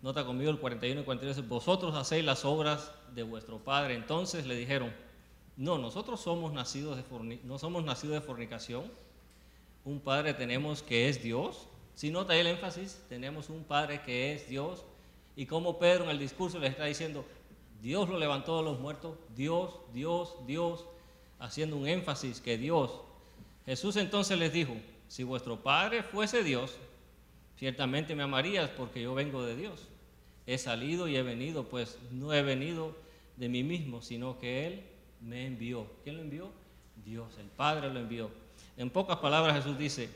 Nota 0.00 0.24
conmigo 0.24 0.50
el 0.50 0.58
41 0.58 1.02
y 1.02 1.04
42, 1.04 1.46
vosotros 1.46 1.94
hacéis 1.94 2.24
las 2.24 2.46
obras 2.46 2.90
de 3.14 3.24
vuestro 3.24 3.58
padre. 3.58 3.94
Entonces 3.94 4.46
le 4.46 4.56
dijeron, 4.56 4.90
no, 5.58 5.76
nosotros 5.76 6.20
somos 6.20 6.54
nacidos 6.54 6.96
de 6.96 7.40
no 7.44 7.58
somos 7.58 7.84
nacidos 7.84 8.14
de 8.14 8.20
fornicación. 8.22 8.90
Un 9.84 10.00
padre 10.00 10.32
tenemos 10.32 10.82
que 10.82 11.10
es 11.10 11.22
Dios. 11.22 11.66
Si 11.94 12.10
nota 12.10 12.34
el 12.34 12.46
énfasis, 12.46 13.04
tenemos 13.10 13.50
un 13.50 13.64
padre 13.64 14.00
que 14.00 14.32
es 14.32 14.48
Dios. 14.48 14.82
Y 15.36 15.44
como 15.44 15.78
Pedro 15.78 16.04
en 16.04 16.10
el 16.10 16.18
discurso 16.18 16.58
le 16.58 16.68
está 16.68 16.86
diciendo, 16.86 17.26
Dios 17.82 18.08
lo 18.08 18.18
levantó 18.18 18.56
de 18.56 18.64
los 18.64 18.80
muertos, 18.80 19.18
Dios, 19.36 19.78
Dios, 19.92 20.36
Dios, 20.46 20.86
haciendo 21.38 21.76
un 21.76 21.86
énfasis 21.86 22.40
que 22.40 22.56
Dios. 22.56 23.02
Jesús 23.68 23.96
entonces 23.96 24.38
les 24.38 24.50
dijo, 24.50 24.74
si 25.08 25.24
vuestro 25.24 25.62
Padre 25.62 26.02
fuese 26.02 26.42
Dios, 26.42 26.74
ciertamente 27.58 28.14
me 28.14 28.22
amarías 28.22 28.70
porque 28.70 29.02
yo 29.02 29.14
vengo 29.14 29.44
de 29.44 29.56
Dios. 29.56 29.88
He 30.46 30.56
salido 30.56 31.06
y 31.06 31.16
he 31.16 31.22
venido, 31.22 31.68
pues 31.68 31.98
no 32.10 32.32
he 32.32 32.40
venido 32.42 32.96
de 33.36 33.50
mí 33.50 33.62
mismo, 33.62 34.00
sino 34.00 34.38
que 34.38 34.66
Él 34.66 34.84
me 35.20 35.44
envió. 35.44 35.86
¿Quién 36.02 36.16
lo 36.16 36.22
envió? 36.22 36.50
Dios, 37.04 37.36
el 37.36 37.48
Padre 37.48 37.92
lo 37.92 38.00
envió. 38.00 38.30
En 38.78 38.88
pocas 38.88 39.18
palabras 39.18 39.56
Jesús 39.56 39.76
dice, 39.76 40.08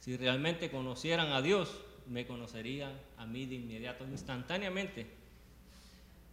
si 0.00 0.18
realmente 0.18 0.70
conocieran 0.70 1.32
a 1.32 1.40
Dios, 1.40 1.70
me 2.06 2.26
conocerían 2.26 2.92
a 3.16 3.24
mí 3.24 3.46
de 3.46 3.54
inmediato, 3.54 4.04
instantáneamente. 4.04 5.06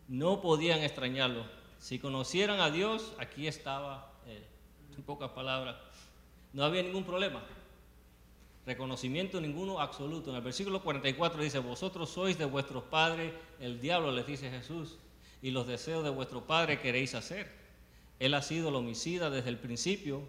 No 0.10 0.42
podían 0.42 0.82
extrañarlo. 0.82 1.46
Si 1.80 1.98
conocieran 1.98 2.60
a 2.60 2.72
Dios, 2.72 3.14
aquí 3.20 3.48
estaba 3.48 4.12
Él. 4.28 4.44
En 4.98 5.04
pocas 5.04 5.32
palabras, 5.32 5.78
no 6.56 6.64
había 6.64 6.82
ningún 6.82 7.04
problema. 7.04 7.44
Reconocimiento 8.66 9.42
ninguno 9.42 9.82
absoluto. 9.82 10.30
En 10.30 10.38
el 10.38 10.42
versículo 10.42 10.82
44 10.82 11.44
dice, 11.44 11.60
vosotros 11.60 12.10
sois 12.10 12.38
de 12.38 12.46
vuestros 12.46 12.86
padres, 12.86 13.34
el 13.60 13.82
diablo 13.82 14.10
les 14.14 14.26
dice 14.26 14.50
Jesús, 14.50 14.98
y 15.42 15.52
los 15.52 15.68
deseos 15.68 16.06
de 16.06 16.10
vuestro 16.10 16.48
padre 16.48 16.80
queréis 16.80 17.14
hacer. 17.14 17.52
Él 18.20 18.34
ha 18.34 18.42
sido 18.42 18.70
el 18.70 18.76
homicida 18.76 19.30
desde 19.30 19.50
el 19.50 19.60
principio 19.60 20.24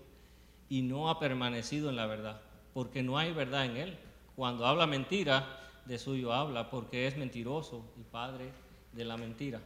y 0.68 0.82
no 0.82 1.10
ha 1.10 1.20
permanecido 1.20 1.90
en 1.90 1.96
la 1.96 2.06
verdad, 2.06 2.40
porque 2.74 3.04
no 3.04 3.16
hay 3.16 3.32
verdad 3.32 3.64
en 3.64 3.76
él. 3.76 3.98
Cuando 4.34 4.66
habla 4.66 4.88
mentira, 4.88 5.60
de 5.84 5.96
suyo 5.96 6.32
habla, 6.32 6.70
porque 6.70 7.06
es 7.06 7.16
mentiroso 7.16 7.84
y 7.96 8.02
padre 8.02 8.50
de 8.92 9.04
la 9.04 9.16
mentira. 9.16 9.60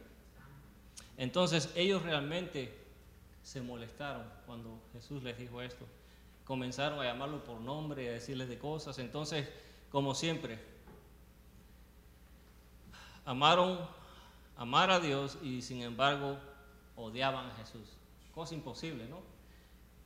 Entonces 1.17 1.71
ellos 1.75 2.03
realmente 2.03 2.71
se 3.41 3.61
molestaron 3.61 4.27
cuando 4.45 4.79
Jesús 4.93 5.23
les 5.23 5.39
dijo 5.39 5.59
esto. 5.63 5.87
Comenzaron 6.45 6.99
a 6.99 7.05
llamarlo 7.05 7.43
por 7.43 7.59
nombre, 7.61 8.09
a 8.09 8.13
decirles 8.13 8.49
de 8.49 8.57
cosas. 8.57 8.97
Entonces, 8.99 9.47
como 9.89 10.15
siempre, 10.15 10.59
amaron 13.25 13.79
amar 14.57 14.91
a 14.91 14.99
Dios 14.99 15.37
y 15.41 15.61
sin 15.61 15.81
embargo 15.81 16.37
odiaban 16.95 17.47
a 17.47 17.55
Jesús. 17.55 17.97
Cosa 18.33 18.53
imposible, 18.53 19.07
¿no? 19.07 19.21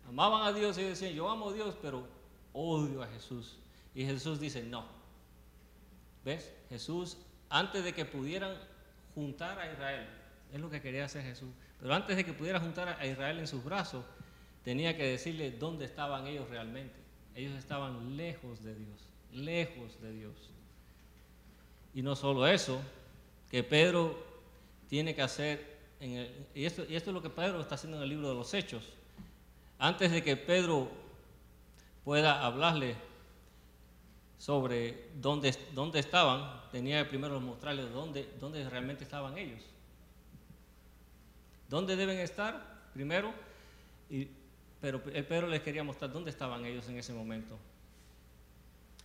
Amaban 0.08 0.44
a 0.44 0.54
Dios 0.54 0.78
y 0.78 0.84
decían, 0.84 1.14
yo 1.14 1.30
amo 1.30 1.50
a 1.50 1.54
Dios, 1.54 1.76
pero 1.82 2.08
odio 2.54 3.02
a 3.02 3.08
Jesús. 3.08 3.58
Y 3.94 4.06
Jesús 4.06 4.40
dice, 4.40 4.64
no. 4.64 4.86
¿Ves? 6.24 6.52
Jesús, 6.70 7.18
antes 7.50 7.84
de 7.84 7.94
que 7.94 8.06
pudieran 8.06 8.58
juntar 9.14 9.60
a 9.60 9.72
Israel, 9.72 10.08
es 10.52 10.60
lo 10.60 10.70
que 10.70 10.82
quería 10.82 11.06
hacer 11.06 11.24
Jesús, 11.24 11.50
pero 11.80 11.94
antes 11.94 12.16
de 12.16 12.26
que 12.26 12.34
pudiera 12.34 12.60
juntar 12.60 12.90
a 13.00 13.06
Israel 13.06 13.40
en 13.40 13.48
sus 13.48 13.64
brazos, 13.64 14.06
tenía 14.66 14.98
que 14.98 15.06
decirle 15.06 15.52
dónde 15.52 15.86
estaban 15.86 16.28
ellos 16.28 16.50
realmente. 16.50 16.96
Ellos 17.36 17.54
estaban 17.54 18.18
lejos 18.18 18.64
de 18.64 18.76
Dios, 18.76 19.00
lejos 19.32 20.02
de 20.02 20.12
Dios. 20.12 20.34
Y 21.94 22.02
no 22.02 22.16
solo 22.16 22.48
eso, 22.48 22.82
que 23.50 23.64
Pedro 23.64 24.18
tiene 24.90 25.16
que 25.16 25.22
hacer 25.22 25.76
y, 26.02 26.66
esto, 26.66 26.84
y 26.90 26.96
esto 26.96 27.12
es 27.12 27.14
lo 27.14 27.22
que 27.22 27.30
Pedro 27.30 27.62
está 27.62 27.76
haciendo 27.76 27.98
en 27.98 28.04
el 28.04 28.10
libro 28.10 28.28
de 28.28 28.36
los 28.36 28.54
Hechos. 28.54 28.84
Antes 29.78 30.12
de 30.12 30.24
que 30.24 30.36
Pedro 30.36 30.90
pueda 32.04 32.46
hablarle 32.46 32.96
sobre 34.38 35.10
dónde, 35.16 35.56
dónde 35.74 36.00
estaban, 36.00 36.70
tenía 36.72 37.04
que 37.04 37.10
primero 37.10 37.40
mostrarles 37.40 37.92
dónde, 37.94 38.30
dónde 38.40 38.68
realmente 38.70 39.04
estaban 39.04 39.38
ellos. 39.38 39.62
¿Dónde 41.70 41.96
deben 41.96 42.20
estar? 42.20 42.90
Primero, 42.94 43.34
y 44.10 44.28
pero 44.82 45.02
Pedro 45.02 45.48
les 45.48 45.62
quería 45.62 45.84
mostrar 45.84 46.12
dónde 46.12 46.30
estaban 46.30 46.66
ellos 46.66 46.88
en 46.90 46.98
ese 46.98 47.14
momento. 47.14 47.58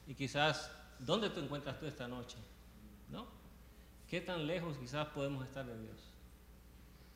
Y 0.07 0.15
quizás, 0.15 0.71
¿dónde 0.99 1.31
te 1.31 1.41
encuentras 1.41 1.79
tú 1.79 1.87
esta 1.87 2.09
noche? 2.09 2.37
¿No? 3.09 3.27
¿Qué 4.09 4.21
tan 4.21 4.47
lejos 4.47 4.77
quizás 4.77 5.07
podemos 5.09 5.47
estar 5.47 5.65
de 5.65 5.79
Dios? 5.81 5.97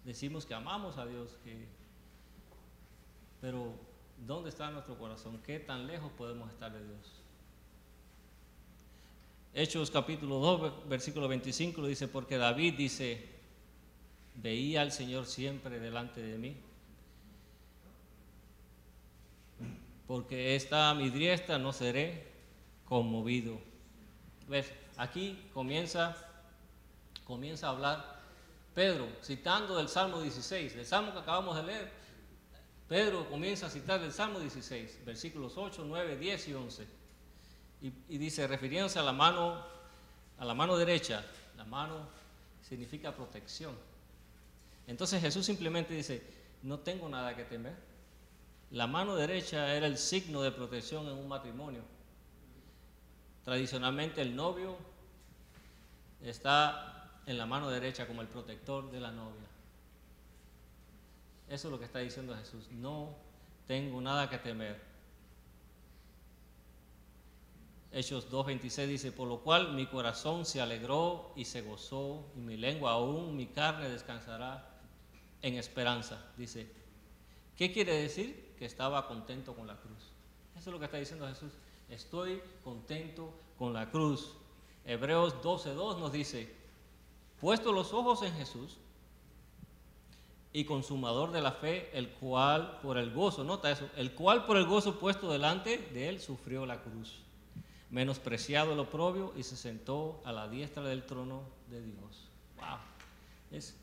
Decimos 0.04 0.46
que 0.46 0.54
amamos 0.54 0.96
a 0.98 1.06
Dios, 1.06 1.38
que... 1.42 1.66
pero 3.40 3.74
¿dónde 4.26 4.50
está 4.50 4.70
nuestro 4.70 4.96
corazón? 4.96 5.40
¿Qué 5.44 5.58
tan 5.58 5.86
lejos 5.86 6.12
podemos 6.12 6.50
estar 6.50 6.72
de 6.72 6.84
Dios? 6.84 7.20
Hechos 9.54 9.90
capítulo 9.90 10.38
2, 10.38 10.88
versículo 10.88 11.28
25 11.28 11.86
dice, 11.86 12.08
porque 12.08 12.36
David 12.36 12.74
dice, 12.74 13.24
veía 14.34 14.82
al 14.82 14.92
Señor 14.92 15.26
siempre 15.26 15.78
delante 15.78 16.20
de 16.20 16.38
mí, 16.38 16.56
porque 20.06 20.56
está 20.56 20.90
a 20.90 20.94
mi 20.94 21.10
diestra, 21.10 21.58
no 21.58 21.72
seré 21.72 22.26
conmovido. 22.84 23.58
¿Ves? 24.48 24.72
Aquí 24.96 25.48
comienza, 25.52 26.16
comienza 27.24 27.66
a 27.66 27.70
hablar 27.70 28.20
Pedro, 28.74 29.08
citando 29.22 29.76
del 29.76 29.88
Salmo 29.88 30.20
16, 30.20 30.76
del 30.76 30.86
Salmo 30.86 31.12
que 31.12 31.20
acabamos 31.20 31.56
de 31.56 31.62
leer. 31.62 31.92
Pedro 32.88 33.28
comienza 33.28 33.66
a 33.66 33.70
citar 33.70 34.00
del 34.00 34.12
Salmo 34.12 34.40
16, 34.40 35.04
versículos 35.04 35.54
8, 35.56 35.84
9, 35.86 36.16
10 36.16 36.48
y 36.48 36.54
11 36.54 37.04
y, 38.08 38.18
dice, 38.18 38.46
refiriéndose 38.46 38.98
a 38.98 39.02
la 39.02 39.12
mano, 39.12 39.62
a 40.38 40.44
la 40.44 40.54
mano 40.54 40.76
derecha, 40.76 41.22
la 41.56 41.64
mano 41.64 42.08
significa 42.62 43.14
protección. 43.14 43.74
Entonces 44.86 45.20
Jesús 45.20 45.44
simplemente 45.44 45.92
dice, 45.92 46.22
no 46.62 46.78
tengo 46.78 47.10
nada 47.10 47.36
que 47.36 47.44
temer. 47.44 47.74
La 48.70 48.86
mano 48.86 49.14
derecha 49.14 49.74
era 49.74 49.86
el 49.86 49.98
signo 49.98 50.42
de 50.42 50.50
protección 50.50 51.06
en 51.06 51.12
un 51.12 51.28
matrimonio. 51.28 51.82
Tradicionalmente 53.44 54.22
el 54.22 54.34
novio 54.34 54.76
está 56.22 57.20
en 57.26 57.38
la 57.38 57.46
mano 57.46 57.70
derecha 57.70 58.06
como 58.06 58.22
el 58.22 58.28
protector 58.28 58.90
de 58.90 59.00
la 59.00 59.12
novia. 59.12 59.46
Eso 61.48 61.68
es 61.68 61.72
lo 61.72 61.78
que 61.78 61.84
está 61.84 61.98
diciendo 61.98 62.34
Jesús. 62.36 62.70
No 62.70 63.14
tengo 63.66 64.00
nada 64.00 64.28
que 64.28 64.38
temer. 64.38 64.80
Hechos 67.92 68.28
2.26 68.28 68.86
dice, 68.86 69.12
por 69.12 69.28
lo 69.28 69.40
cual 69.40 69.72
mi 69.74 69.86
corazón 69.86 70.44
se 70.44 70.60
alegró 70.60 71.32
y 71.36 71.44
se 71.44 71.62
gozó, 71.62 72.26
y 72.34 72.40
mi 72.40 72.56
lengua 72.56 72.92
aún, 72.92 73.36
mi 73.36 73.46
carne 73.46 73.88
descansará 73.88 74.68
en 75.42 75.54
esperanza. 75.54 76.18
Dice, 76.36 76.68
¿qué 77.56 77.72
quiere 77.72 77.94
decir? 77.94 78.43
Que 78.58 78.64
estaba 78.64 79.06
contento 79.06 79.54
con 79.54 79.66
la 79.66 79.76
cruz. 79.76 80.12
Eso 80.56 80.70
es 80.70 80.72
lo 80.72 80.78
que 80.78 80.84
está 80.86 80.98
diciendo 80.98 81.26
Jesús. 81.28 81.52
Estoy 81.88 82.42
contento 82.62 83.32
con 83.58 83.72
la 83.72 83.90
cruz. 83.90 84.32
Hebreos 84.84 85.34
12.2 85.42 85.98
nos 85.98 86.12
dice, 86.12 86.52
puesto 87.40 87.72
los 87.72 87.92
ojos 87.92 88.22
en 88.22 88.34
Jesús 88.34 88.76
y 90.52 90.64
consumador 90.64 91.32
de 91.32 91.42
la 91.42 91.52
fe, 91.52 91.90
el 91.96 92.10
cual 92.10 92.78
por 92.82 92.98
el 92.98 93.12
gozo, 93.12 93.44
nota 93.44 93.70
eso, 93.70 93.88
el 93.96 94.12
cual 94.12 94.46
por 94.46 94.56
el 94.56 94.66
gozo 94.66 94.98
puesto 94.98 95.30
delante 95.30 95.78
de 95.78 96.08
él 96.08 96.20
sufrió 96.20 96.66
la 96.66 96.80
cruz 96.82 97.24
menospreciado 97.94 98.72
el 98.72 98.80
oprobio 98.80 99.32
y 99.36 99.44
se 99.44 99.56
sentó 99.56 100.20
a 100.24 100.32
la 100.32 100.48
diestra 100.48 100.82
del 100.82 101.06
trono 101.06 101.42
de 101.70 101.80
Dios. 101.80 102.28
Wow. 102.56 102.78
Es, 103.52 103.76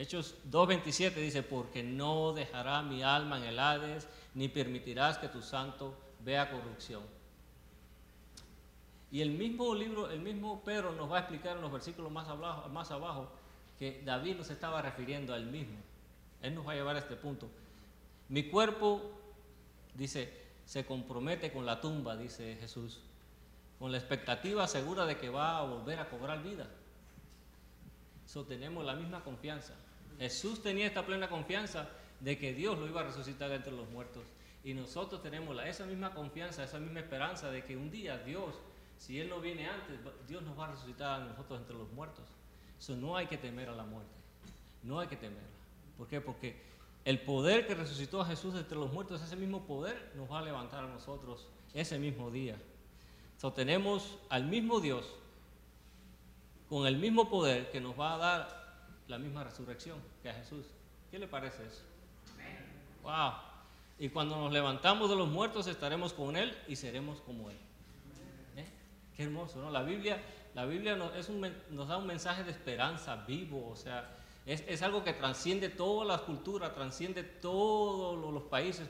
Hechos 0.00 0.34
2.27 0.50 1.16
dice, 1.16 1.42
porque 1.42 1.82
no 1.82 2.32
dejará 2.32 2.80
mi 2.80 3.02
alma 3.02 3.36
en 3.36 3.44
el 3.44 3.58
Hades, 3.58 4.08
ni 4.32 4.48
permitirás 4.48 5.18
que 5.18 5.28
tu 5.28 5.42
santo 5.42 5.94
vea 6.24 6.50
corrupción. 6.50 7.02
Y 9.12 9.20
el 9.20 9.32
mismo 9.32 9.74
libro, 9.74 10.10
el 10.10 10.20
mismo 10.20 10.62
Pedro 10.64 10.92
nos 10.92 11.12
va 11.12 11.18
a 11.18 11.20
explicar 11.20 11.56
en 11.56 11.60
los 11.60 11.70
versículos 11.70 12.10
más 12.10 12.26
abajo, 12.28 12.66
más 12.70 12.90
abajo 12.90 13.28
que 13.78 14.00
David 14.02 14.36
nos 14.36 14.48
estaba 14.48 14.80
refiriendo 14.80 15.34
al 15.34 15.44
mismo. 15.44 15.76
Él 16.40 16.54
nos 16.54 16.66
va 16.66 16.72
a 16.72 16.76
llevar 16.76 16.96
a 16.96 17.00
este 17.00 17.16
punto. 17.16 17.50
Mi 18.30 18.44
cuerpo, 18.44 19.02
dice, 19.94 20.32
se 20.64 20.86
compromete 20.86 21.52
con 21.52 21.66
la 21.66 21.78
tumba, 21.78 22.16
dice 22.16 22.56
Jesús, 22.58 23.00
con 23.78 23.92
la 23.92 23.98
expectativa 23.98 24.66
segura 24.66 25.04
de 25.04 25.18
que 25.18 25.28
va 25.28 25.58
a 25.58 25.62
volver 25.64 25.98
a 25.98 26.08
cobrar 26.08 26.42
vida. 26.42 26.66
Eso 28.24 28.44
tenemos 28.44 28.82
la 28.82 28.94
misma 28.94 29.22
confianza. 29.22 29.74
Jesús 30.20 30.62
tenía 30.62 30.86
esta 30.86 31.06
plena 31.06 31.30
confianza 31.30 31.88
de 32.20 32.36
que 32.36 32.52
Dios 32.52 32.78
lo 32.78 32.86
iba 32.86 33.00
a 33.00 33.04
resucitar 33.04 33.50
entre 33.52 33.72
los 33.72 33.88
muertos. 33.88 34.22
Y 34.62 34.74
nosotros 34.74 35.22
tenemos 35.22 35.56
esa 35.64 35.86
misma 35.86 36.12
confianza, 36.12 36.62
esa 36.62 36.78
misma 36.78 37.00
esperanza 37.00 37.50
de 37.50 37.64
que 37.64 37.74
un 37.74 37.90
día 37.90 38.18
Dios, 38.18 38.54
si 38.98 39.18
Él 39.18 39.30
no 39.30 39.40
viene 39.40 39.66
antes, 39.66 39.98
Dios 40.28 40.42
nos 40.42 40.58
va 40.58 40.66
a 40.66 40.72
resucitar 40.72 41.22
a 41.22 41.24
nosotros 41.24 41.58
entre 41.58 41.74
los 41.74 41.90
muertos. 41.92 42.24
Eso 42.78 42.94
no 42.96 43.16
hay 43.16 43.28
que 43.28 43.38
temer 43.38 43.70
a 43.70 43.74
la 43.74 43.84
muerte. 43.84 44.12
No 44.82 45.00
hay 45.00 45.08
que 45.08 45.16
temerla. 45.16 45.48
¿Por 45.96 46.06
qué? 46.06 46.20
Porque 46.20 46.54
el 47.06 47.22
poder 47.22 47.66
que 47.66 47.74
resucitó 47.74 48.20
a 48.20 48.26
Jesús 48.26 48.54
entre 48.56 48.76
los 48.76 48.92
muertos, 48.92 49.22
ese 49.22 49.36
mismo 49.36 49.62
poder 49.62 50.12
nos 50.16 50.30
va 50.30 50.40
a 50.40 50.42
levantar 50.42 50.84
a 50.84 50.88
nosotros 50.88 51.48
ese 51.72 51.98
mismo 51.98 52.30
día. 52.30 52.56
So, 53.38 53.54
tenemos 53.54 54.18
al 54.28 54.44
mismo 54.44 54.80
Dios 54.80 55.06
con 56.68 56.86
el 56.86 56.98
mismo 56.98 57.30
poder 57.30 57.70
que 57.70 57.80
nos 57.80 57.98
va 57.98 58.14
a 58.14 58.18
dar 58.18 58.59
la 59.10 59.18
misma 59.18 59.44
resurrección 59.44 59.98
que 60.22 60.30
a 60.30 60.34
Jesús. 60.34 60.66
¿Qué 61.10 61.18
le 61.18 61.26
parece 61.26 61.66
eso? 61.66 61.82
Wow. 63.02 63.32
Y 63.98 64.08
cuando 64.08 64.36
nos 64.36 64.52
levantamos 64.52 65.10
de 65.10 65.16
los 65.16 65.28
muertos 65.28 65.66
estaremos 65.66 66.12
con 66.12 66.36
Él 66.36 66.56
y 66.68 66.76
seremos 66.76 67.20
como 67.20 67.50
Él. 67.50 67.58
¿Eh? 68.56 68.66
Qué 69.16 69.24
hermoso, 69.24 69.60
¿no? 69.60 69.70
La 69.70 69.82
Biblia, 69.82 70.22
la 70.54 70.64
Biblia 70.64 70.96
nos, 70.96 71.14
es 71.16 71.28
un, 71.28 71.46
nos 71.70 71.88
da 71.88 71.98
un 71.98 72.06
mensaje 72.06 72.44
de 72.44 72.52
esperanza 72.52 73.16
vivo, 73.26 73.68
o 73.68 73.76
sea, 73.76 74.16
es, 74.46 74.82
algo 74.82 75.04
que 75.04 75.12
trasciende 75.12 75.68
todas 75.68 76.08
las 76.08 76.22
culturas, 76.22 76.72
trasciende 76.72 77.22
todos 77.22 78.32
los 78.32 78.42
países 78.44 78.88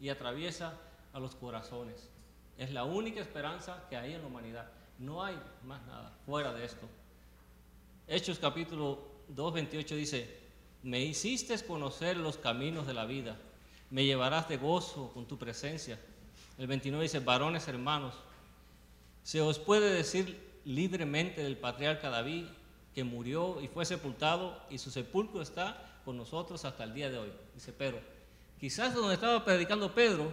y 0.00 0.10
atraviesa 0.10 0.78
a 1.12 1.18
los 1.18 1.34
corazones. 1.34 2.08
Es 2.56 2.72
la 2.72 2.84
única 2.84 3.20
esperanza 3.20 3.84
que 3.90 3.96
hay 3.96 4.14
en 4.14 4.22
la 4.22 4.28
humanidad. 4.28 4.70
No 4.98 5.24
hay 5.24 5.38
más 5.64 5.84
nada 5.86 6.16
fuera 6.24 6.52
de 6.54 6.64
esto. 6.64 6.86
Hechos 8.06 8.38
capítulo 8.38 9.15
2, 9.28 9.54
28 9.54 9.96
dice, 9.96 10.36
me 10.82 11.00
hiciste 11.00 11.58
conocer 11.64 12.16
los 12.16 12.36
caminos 12.36 12.86
de 12.86 12.94
la 12.94 13.06
vida, 13.06 13.36
me 13.90 14.04
llevarás 14.04 14.48
de 14.48 14.56
gozo 14.56 15.10
con 15.12 15.26
tu 15.26 15.38
presencia. 15.38 15.98
El 16.58 16.66
29 16.66 17.02
dice, 17.02 17.20
varones 17.20 17.68
hermanos, 17.68 18.14
se 19.22 19.40
os 19.40 19.58
puede 19.58 19.92
decir 19.92 20.40
libremente 20.64 21.42
del 21.42 21.56
patriarca 21.56 22.10
David 22.10 22.44
que 22.94 23.04
murió 23.04 23.60
y 23.60 23.68
fue 23.68 23.84
sepultado 23.84 24.60
y 24.70 24.78
su 24.78 24.90
sepulcro 24.90 25.42
está 25.42 26.00
con 26.04 26.16
nosotros 26.16 26.64
hasta 26.64 26.84
el 26.84 26.94
día 26.94 27.10
de 27.10 27.18
hoy. 27.18 27.32
Dice 27.54 27.72
Pedro. 27.72 28.00
Quizás 28.58 28.94
donde 28.94 29.14
estaba 29.14 29.44
predicando 29.44 29.94
Pedro, 29.94 30.32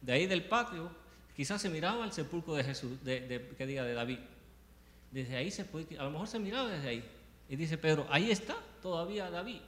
de 0.00 0.12
ahí 0.12 0.26
del 0.26 0.44
patio, 0.44 0.90
quizás 1.34 1.60
se 1.60 1.68
miraba 1.68 2.04
el 2.04 2.12
sepulcro 2.12 2.54
de 2.54 2.64
Jesús, 2.64 3.02
de, 3.02 3.52
que 3.56 3.66
diga 3.66 3.82
de 3.84 3.94
David. 3.94 4.18
Desde 5.10 5.36
ahí 5.36 5.50
se 5.50 5.64
puede, 5.64 5.98
a 5.98 6.04
lo 6.04 6.10
mejor 6.10 6.28
se 6.28 6.38
miraba 6.38 6.68
desde 6.68 6.88
ahí. 6.88 7.04
Y 7.48 7.56
dice 7.56 7.78
Pedro, 7.78 8.06
ahí 8.10 8.30
está 8.30 8.56
todavía 8.82 9.30
David. 9.30 9.60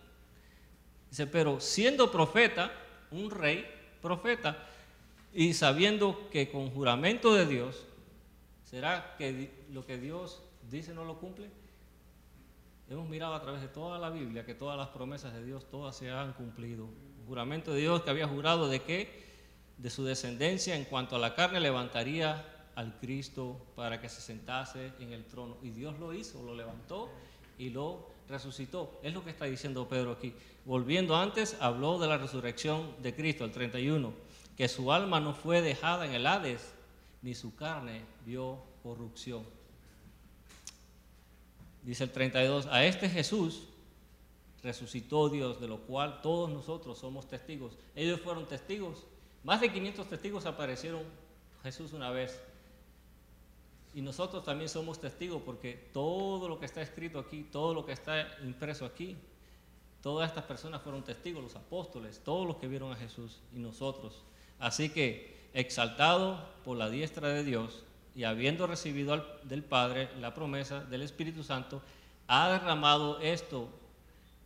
Dice, 1.09 1.27
pero 1.27 1.61
siendo 1.61 2.13
profeta, 2.13 2.71
un 3.11 3.31
rey, 3.31 3.67
profeta, 4.01 4.67
y 5.33 5.55
sabiendo 5.55 6.29
que 6.31 6.51
con 6.51 6.71
juramento 6.71 7.35
de 7.35 7.47
Dios, 7.47 7.87
¿será 8.65 9.15
que 9.17 9.51
lo 9.71 9.87
que 9.87 9.99
Dios 9.99 10.43
dice 10.71 10.93
no 10.93 11.05
lo 11.05 11.19
cumple? 11.19 11.51
Hemos 12.89 13.09
mirado 13.09 13.35
a 13.35 13.41
través 13.41 13.61
de 13.61 13.69
toda 13.69 13.99
la 13.99 14.11
Biblia 14.11 14.45
que 14.45 14.55
todas 14.55 14.77
las 14.77 14.89
promesas 14.89 15.33
de 15.33 15.45
Dios, 15.45 15.71
todas 15.71 15.97
se 15.97 16.11
han 16.11 16.33
cumplido. 16.33 16.89
Juramento 17.27 17.73
de 17.73 17.81
Dios 17.81 18.03
que 18.03 18.11
había 18.11 18.27
jurado 18.27 18.69
de 18.69 18.81
que 18.83 19.31
de 19.79 19.91
su 19.91 20.05
descendencia 20.05 20.75
en 20.75 20.85
cuanto 20.85 21.15
a 21.15 21.21
la 21.21 21.35
carne 21.37 21.61
levantaría 21.61 22.45
al 22.75 22.99
Cristo 22.99 23.65
para 23.77 24.01
que 24.01 24.09
se 24.09 24.21
sentase 24.21 24.93
en 24.99 25.13
el 25.13 25.25
trono. 25.27 25.57
Y 25.63 25.71
Dios 25.71 25.99
lo 26.01 26.13
hizo, 26.13 26.43
lo 26.43 26.55
levantó 26.55 27.11
y 27.61 27.69
lo 27.69 28.09
resucitó. 28.27 28.99
Es 29.03 29.13
lo 29.13 29.23
que 29.23 29.31
está 29.31 29.45
diciendo 29.45 29.87
Pedro 29.87 30.13
aquí. 30.13 30.33
Volviendo 30.65 31.15
antes, 31.15 31.59
habló 31.61 31.99
de 31.99 32.09
la 32.09 32.17
resurrección 32.17 32.95
de 33.03 33.15
Cristo, 33.15 33.45
el 33.45 33.53
31, 33.53 34.15
que 34.57 34.67
su 34.67 34.91
alma 34.91 35.21
no 35.21 35.35
fue 35.35 35.61
dejada 35.61 36.07
en 36.07 36.13
el 36.13 36.27
Hades, 36.27 36.73
ni 37.21 37.35
su 37.35 37.55
carne 37.55 38.03
vio 38.25 38.63
corrupción. 38.83 39.45
Dice 41.83 42.05
el 42.05 42.11
32, 42.11 42.67
a 42.67 42.85
este 42.87 43.11
Jesús 43.11 43.65
resucitó 44.63 45.29
Dios, 45.29 45.61
de 45.61 45.69
lo 45.69 45.81
cual 45.81 46.23
todos 46.23 46.49
nosotros 46.49 46.99
somos 46.99 47.29
testigos. 47.29 47.77
Ellos 47.95 48.21
fueron 48.21 48.47
testigos. 48.47 49.05
Más 49.45 49.61
de 49.61 49.71
500 49.71 50.09
testigos 50.09 50.47
aparecieron 50.47 51.03
Jesús 51.63 51.93
una 51.93 52.11
vez. 52.11 52.41
Y 53.95 54.03
nosotros 54.03 54.45
también 54.45 54.69
somos 54.69 55.01
testigos 55.01 55.43
porque 55.45 55.91
todo 55.93 56.49
lo 56.49 56.59
que 56.59 56.67
está 56.67 56.81
escrito 56.81 57.19
aquí, 57.19 57.43
todo 57.51 57.75
lo 57.75 57.85
que 57.85 57.93
está 57.93 58.27
impreso 58.43 58.85
aquí, 58.85 59.17
Todas 60.03 60.31
estas 60.31 60.45
personas 60.45 60.81
fueron 60.81 61.03
testigos, 61.03 61.43
los 61.43 61.57
apóstoles, 61.57 62.23
todos 62.25 62.47
los 62.47 62.57
que 62.57 62.69
vieron 62.69 62.93
a 62.93 62.97
Jesús 62.97 63.41
y 63.55 63.59
nosotros. 63.59 64.23
Así 64.59 64.89
que, 64.89 65.51
exaltado 65.53 66.49
por 66.65 66.79
la 66.79 66.89
diestra 66.89 67.29
de 67.29 67.45
Dios 67.45 67.83
y 68.15 68.25
habiendo 68.25 68.67
recibido 68.67 69.23
del 69.43 69.63
Padre 69.63 70.09
la 70.19 70.33
promesa 70.33 70.81
del 70.85 71.03
Espíritu 71.03 71.43
Santo, 71.43 71.83
ha 72.29 72.51
derramado 72.51 73.21
esto 73.21 73.69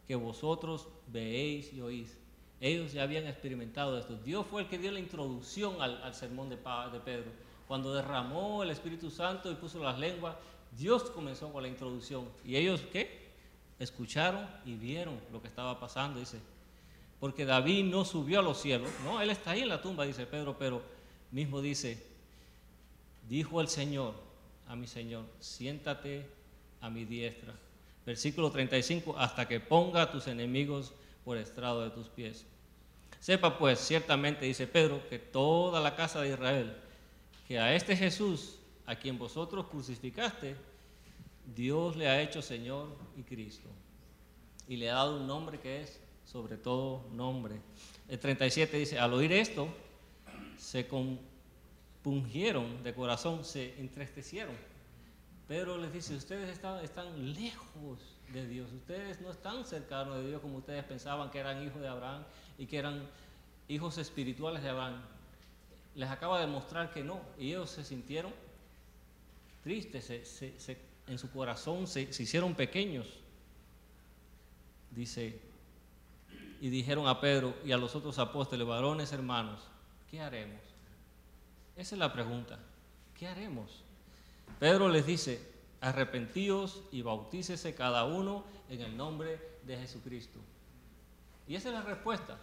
que 0.09 0.17
vosotros 0.17 0.89
veéis 1.07 1.73
y 1.73 1.81
oís. 1.81 2.19
Ellos 2.61 2.93
ya 2.93 3.05
habían 3.05 3.27
experimentado 3.27 3.99
esto. 3.99 4.17
Dios 4.17 4.47
fue 4.47 4.63
el 4.63 4.69
que 4.69 4.79
dio 4.79 4.91
la 4.91 4.99
introducción 4.99 5.81
al, 5.81 6.15
sermón 6.15 6.49
de, 6.49 6.57
de 6.57 7.01
Pedro. 7.05 7.31
Cuando 7.69 7.95
derramó 7.95 8.63
el 8.63 8.71
Espíritu 8.71 9.11
Santo 9.11 9.51
y 9.51 9.55
puso 9.55 9.83
las 9.83 9.99
lenguas, 9.99 10.37
Dios 10.77 11.05
comenzó 11.05 11.53
con 11.53 11.63
la 11.63 11.69
introducción. 11.69 12.29
¿Y 12.45 12.57
ellos 12.57 12.81
qué? 12.93 13.25
escucharon 13.79 14.47
y 14.65 14.75
vieron 14.75 15.19
lo 15.33 15.41
que 15.41 15.49
estaba 15.49 15.79
pasando, 15.79 16.21
dice. 16.21 16.39
Porque 17.21 17.45
David 17.45 17.85
no 17.85 18.05
subió 18.05 18.41
a 18.41 18.43
los 18.43 18.61
cielos, 18.61 18.91
no, 19.05 19.21
él 19.21 19.31
está 19.31 19.53
ahí 19.53 19.63
en 19.63 19.69
la 19.69 19.81
tumba, 19.81 20.05
dice 20.05 20.27
Pedro, 20.27 20.57
pero 20.59 20.83
mismo 21.31 21.61
dice, 21.61 22.05
dijo 23.29 23.61
el 23.61 23.69
Señor 23.69 24.15
a 24.69 24.77
mi 24.77 24.87
Señor, 24.87 25.25
siéntate 25.41 26.27
a 26.81 26.91
mi 26.91 27.05
diestra. 27.05 27.55
Versículo 28.05 28.51
35, 28.51 29.17
hasta 29.19 29.49
que 29.49 29.61
ponga 29.61 30.03
a 30.03 30.11
tus 30.11 30.27
enemigos 30.27 30.93
por 31.25 31.39
estrado 31.39 31.83
de 31.83 31.91
tus 31.91 32.09
pies. 32.09 32.45
Sepa 33.21 33.57
pues, 33.57 33.79
ciertamente, 33.79 34.45
dice 34.45 34.67
Pedro, 34.67 35.01
que 35.09 35.19
toda 35.19 35.81
la 35.81 35.97
casa 35.97 36.21
de 36.21 36.31
Israel, 36.31 36.77
que 37.47 37.59
a 37.59 37.75
este 37.75 37.97
Jesús, 37.97 38.59
a 38.87 38.97
quien 38.97 39.19
vosotros 39.19 39.67
crucificaste, 39.67 40.57
Dios 41.55 41.97
le 41.97 42.09
ha 42.09 42.23
hecho 42.23 42.41
Señor 42.41 42.89
y 43.17 43.23
Cristo. 43.23 43.69
Y 44.67 44.77
le 44.77 44.91
ha 44.91 44.95
dado 44.95 45.19
un 45.19 45.27
nombre 45.27 45.61
que 45.61 45.83
es 45.83 46.01
sobre 46.25 46.57
todo 46.57 47.05
nombre. 47.13 47.61
El 48.09 48.19
37 48.19 48.77
dice, 48.79 48.99
al 48.99 49.13
oír 49.13 49.33
esto, 49.33 49.69
se 50.57 50.87
compungieron 50.87 52.83
de 52.83 52.95
corazón, 52.95 53.45
se 53.45 53.79
entristecieron. 53.79 54.55
Pedro 55.47 55.77
les 55.77 55.93
dice, 55.93 56.15
ustedes 56.15 56.49
están, 56.49 56.83
están 56.83 57.35
lejos 57.35 57.99
de 58.33 58.47
Dios, 58.49 58.73
ustedes 58.73 59.21
no 59.21 59.31
están 59.31 59.67
cercanos 59.67 60.17
de 60.17 60.29
Dios 60.29 60.41
como 60.41 60.57
ustedes 60.59 60.83
pensaban 60.85 61.31
que 61.31 61.39
eran 61.39 61.63
hijos 61.63 61.83
de 61.83 61.89
Abraham 61.89 62.25
y 62.57 62.67
que 62.67 62.79
eran 62.79 63.07
hijos 63.69 63.99
espirituales 63.99 64.63
de 64.63 64.71
Abraham. 64.71 65.03
Les 65.95 66.11
acaba 66.11 66.41
de 66.41 66.47
mostrar 66.47 66.93
que 66.93 67.05
no, 67.05 67.21
y 67.39 67.49
ellos 67.49 67.71
se 67.71 67.85
sintieron 67.85 68.33
tristes, 69.63 70.05
se, 70.05 70.25
se 70.25 70.95
en 71.07 71.19
su 71.19 71.31
corazón 71.31 71.87
se, 71.87 72.03
hicieron 72.03 72.55
pequeños. 72.55 73.07
Dice, 74.91 75.41
y 76.61 76.71
dijeron 76.71 77.09
a 77.09 77.21
Pedro 77.21 77.55
y 77.65 77.73
a 77.73 77.77
los 77.77 77.95
otros 77.95 78.19
apóstoles, 78.19 78.67
varones 78.67 79.13
hermanos, 79.13 79.61
¿qué 80.11 80.21
haremos? 80.21 80.61
Esa 81.77 81.95
es 81.97 81.99
la 81.99 82.13
pregunta, 82.13 82.59
¿qué 83.19 83.27
haremos? 83.27 83.83
Pedro 84.61 84.89
les 84.89 85.07
dice, 85.07 85.53
arrepentíos 85.81 86.83
y 86.93 87.03
bautícese 87.03 87.75
cada 87.75 88.05
uno 88.05 88.45
en 88.69 88.81
el 88.81 88.97
nombre 88.97 89.41
de 89.65 89.77
Jesucristo. 89.79 90.39
Y 91.49 91.57
esa 91.57 91.69
es 91.69 91.75
la 91.75 91.83
respuesta. 91.83 92.39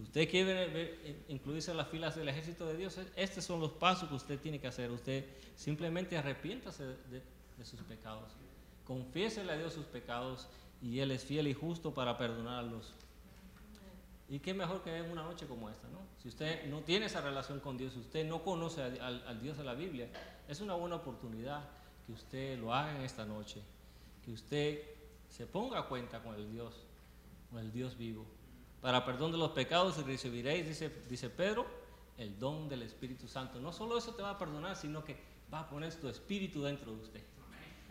Usted 0.00 0.30
quiere 0.30 1.24
incluirse 1.28 1.70
en 1.70 1.76
las 1.76 1.88
filas 1.88 2.16
del 2.16 2.28
ejército 2.28 2.66
de 2.66 2.76
Dios, 2.76 2.98
estos 3.14 3.44
son 3.44 3.60
los 3.60 3.72
pasos 3.72 4.08
que 4.08 4.14
usted 4.14 4.40
tiene 4.40 4.58
que 4.58 4.66
hacer. 4.66 4.90
Usted 4.90 5.26
simplemente 5.54 6.16
arrepiéntase 6.16 6.84
de, 6.84 7.22
sus 7.62 7.80
pecados. 7.80 8.32
Confiésele 8.86 9.52
a 9.52 9.56
Dios 9.56 9.74
sus 9.74 9.84
pecados 9.84 10.48
y 10.80 10.98
Él 10.98 11.10
es 11.10 11.24
fiel 11.24 11.46
y 11.46 11.54
justo 11.54 11.92
para 11.92 12.16
perdonarlos. 12.16 12.92
Y 14.28 14.38
qué 14.38 14.54
mejor 14.54 14.82
que 14.82 14.96
en 14.96 15.10
una 15.10 15.22
noche 15.22 15.46
como 15.46 15.68
esta, 15.68 15.86
¿no? 15.88 15.98
Si 16.22 16.28
usted 16.28 16.64
no 16.66 16.80
tiene 16.80 17.06
esa 17.06 17.20
relación 17.20 17.60
con 17.60 17.76
Dios, 17.76 17.94
usted 17.96 18.26
no 18.26 18.42
conoce 18.42 18.80
al, 18.80 19.42
Dios 19.42 19.58
de 19.58 19.64
la 19.64 19.74
Biblia, 19.74 20.08
es 20.48 20.60
una 20.60 20.74
buena 20.74 20.96
oportunidad 20.96 21.68
que 22.06 22.12
usted 22.12 22.58
lo 22.58 22.72
haga 22.72 22.96
en 22.96 23.02
esta 23.02 23.26
noche, 23.26 23.60
que 24.24 24.32
usted 24.32 24.82
se 25.28 25.46
ponga 25.46 25.80
a 25.80 25.86
cuenta 25.86 26.22
con 26.22 26.34
el 26.34 26.50
Dios, 26.50 26.74
con 27.50 27.60
el 27.60 27.70
Dios 27.72 27.98
vivo. 27.98 28.24
Para 28.82 29.04
perdón 29.04 29.30
de 29.30 29.38
los 29.38 29.52
pecados 29.52 29.96
y 29.98 30.02
recibiréis, 30.02 30.66
dice, 31.08 31.30
Pedro, 31.30 31.64
el 32.18 32.36
don 32.38 32.68
del 32.68 32.82
Espíritu 32.82 33.28
Santo. 33.28 33.60
No 33.60 33.72
solo 33.72 33.96
eso 33.96 34.12
te 34.14 34.22
va 34.22 34.30
a 34.30 34.38
perdonar, 34.38 34.74
sino 34.74 35.04
que 35.04 35.16
va 35.54 35.60
a 35.60 35.70
poner 35.70 35.94
tu 35.94 36.08
espíritu 36.08 36.62
dentro 36.62 36.92
de 36.92 37.00
usted 37.00 37.22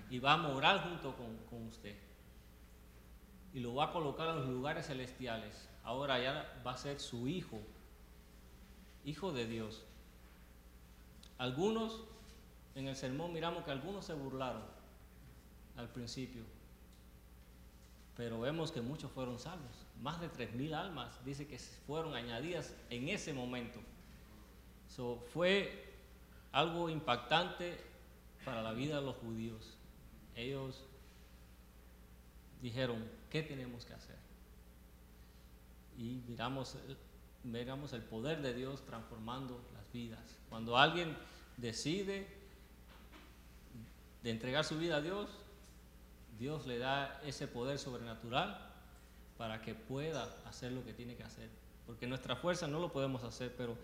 y 0.09 0.19
va 0.19 0.33
a 0.33 0.37
morar 0.37 0.83
junto 0.83 1.15
con, 1.15 1.67
usted. 1.67 1.95
Y 3.53 3.61
lo 3.61 3.73
va 3.73 3.85
a 3.85 3.91
colocar 3.93 4.27
en 4.29 4.35
los 4.35 4.49
lugares 4.49 4.87
celestiales. 4.87 5.69
Ahora 5.85 6.19
ya 6.21 6.61
va 6.67 6.73
a 6.73 6.77
ser 6.77 6.99
su 6.99 7.29
hijo, 7.29 7.59
hijo 9.05 9.31
de 9.31 9.47
Dios. 9.47 9.83
Algunos, 11.37 12.01
en 12.75 12.89
el 12.89 12.97
sermón 12.97 13.31
miramos 13.31 13.63
que 13.63 13.71
algunos 13.71 14.03
se 14.03 14.13
burlaron 14.13 14.63
al 15.77 15.87
principio, 15.87 16.43
pero 18.17 18.41
vemos 18.41 18.73
que 18.73 18.81
muchos 18.81 19.09
fueron 19.11 19.39
salvos. 19.39 19.85
Más 20.01 20.19
de 20.19 20.31
3.000 20.31 20.73
almas 20.73 21.23
dice 21.23 21.47
que 21.47 21.59
fueron 21.59 22.15
añadidas 22.15 22.73
en 22.89 23.09
ese 23.09 23.33
momento. 23.33 23.79
So, 24.87 25.23
fue 25.33 25.93
algo 26.51 26.89
impactante 26.89 27.79
para 28.43 28.61
la 28.61 28.73
vida 28.73 28.97
de 28.97 29.05
los 29.05 29.15
judíos 29.17 29.77
ellos 30.35 30.83
dijeron, 32.61 33.03
¿qué 33.29 33.43
tenemos 33.43 33.85
que 33.85 33.93
hacer? 33.93 34.17
Y 35.97 36.21
miramos, 36.27 36.75
el 37.93 38.01
poder 38.03 38.41
de 38.41 38.53
Dios 38.53 38.85
transformando 38.85 39.61
las 39.73 39.91
vidas. 39.91 40.37
Cuando 40.49 40.77
alguien 40.77 41.15
decide 41.57 42.27
de 44.23 44.29
entregar 44.31 44.63
su 44.63 44.77
vida 44.77 44.97
a 44.97 45.01
Dios, 45.01 45.29
Dios 46.39 46.65
le 46.65 46.77
da 46.77 47.21
ese 47.23 47.47
poder 47.47 47.77
sobrenatural 47.77 48.70
para 49.41 49.59
que 49.59 49.73
pueda 49.73 50.29
hacer 50.45 50.71
lo 50.71 50.85
que 50.85 50.93
tiene 50.93 51.15
que 51.15 51.23
hacer. 51.23 51.49
Porque 51.87 52.05
nuestra 52.05 52.35
fuerza 52.35 52.67
no 52.67 52.79
lo 52.79 52.91
podemos 52.91 53.23
hacer, 53.23 53.51
pero 53.57 53.75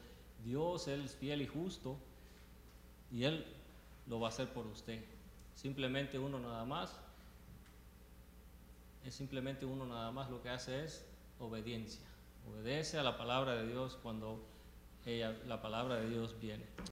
Dios 0.46 0.88
Él 0.88 1.02
es 1.02 1.16
fiel 1.16 1.42
y 1.42 1.48
justo 1.48 1.98
y 3.12 3.24
Él 3.24 3.44
lo 4.06 4.20
va 4.20 4.28
a 4.28 4.30
hacer 4.30 4.50
por 4.54 4.68
usted. 4.68 5.04
Simplemente 5.56 6.20
uno 6.20 6.38
nada 6.38 6.64
más, 6.64 7.00
es 9.04 9.16
simplemente 9.16 9.66
uno 9.66 9.88
nada 9.88 10.12
más 10.12 10.30
lo 10.30 10.44
que 10.44 10.50
hace 10.50 10.84
es 10.84 11.04
obediencia. 11.40 12.06
Obedece 12.48 13.00
a 13.00 13.04
la 13.04 13.18
palabra 13.18 13.56
de 13.56 13.66
Dios 13.66 13.98
cuando 14.04 14.40
ella, 15.08 15.36
la 15.48 15.60
palabra 15.60 15.96
de 15.96 16.08
Dios 16.08 16.40
viene. 16.40 16.66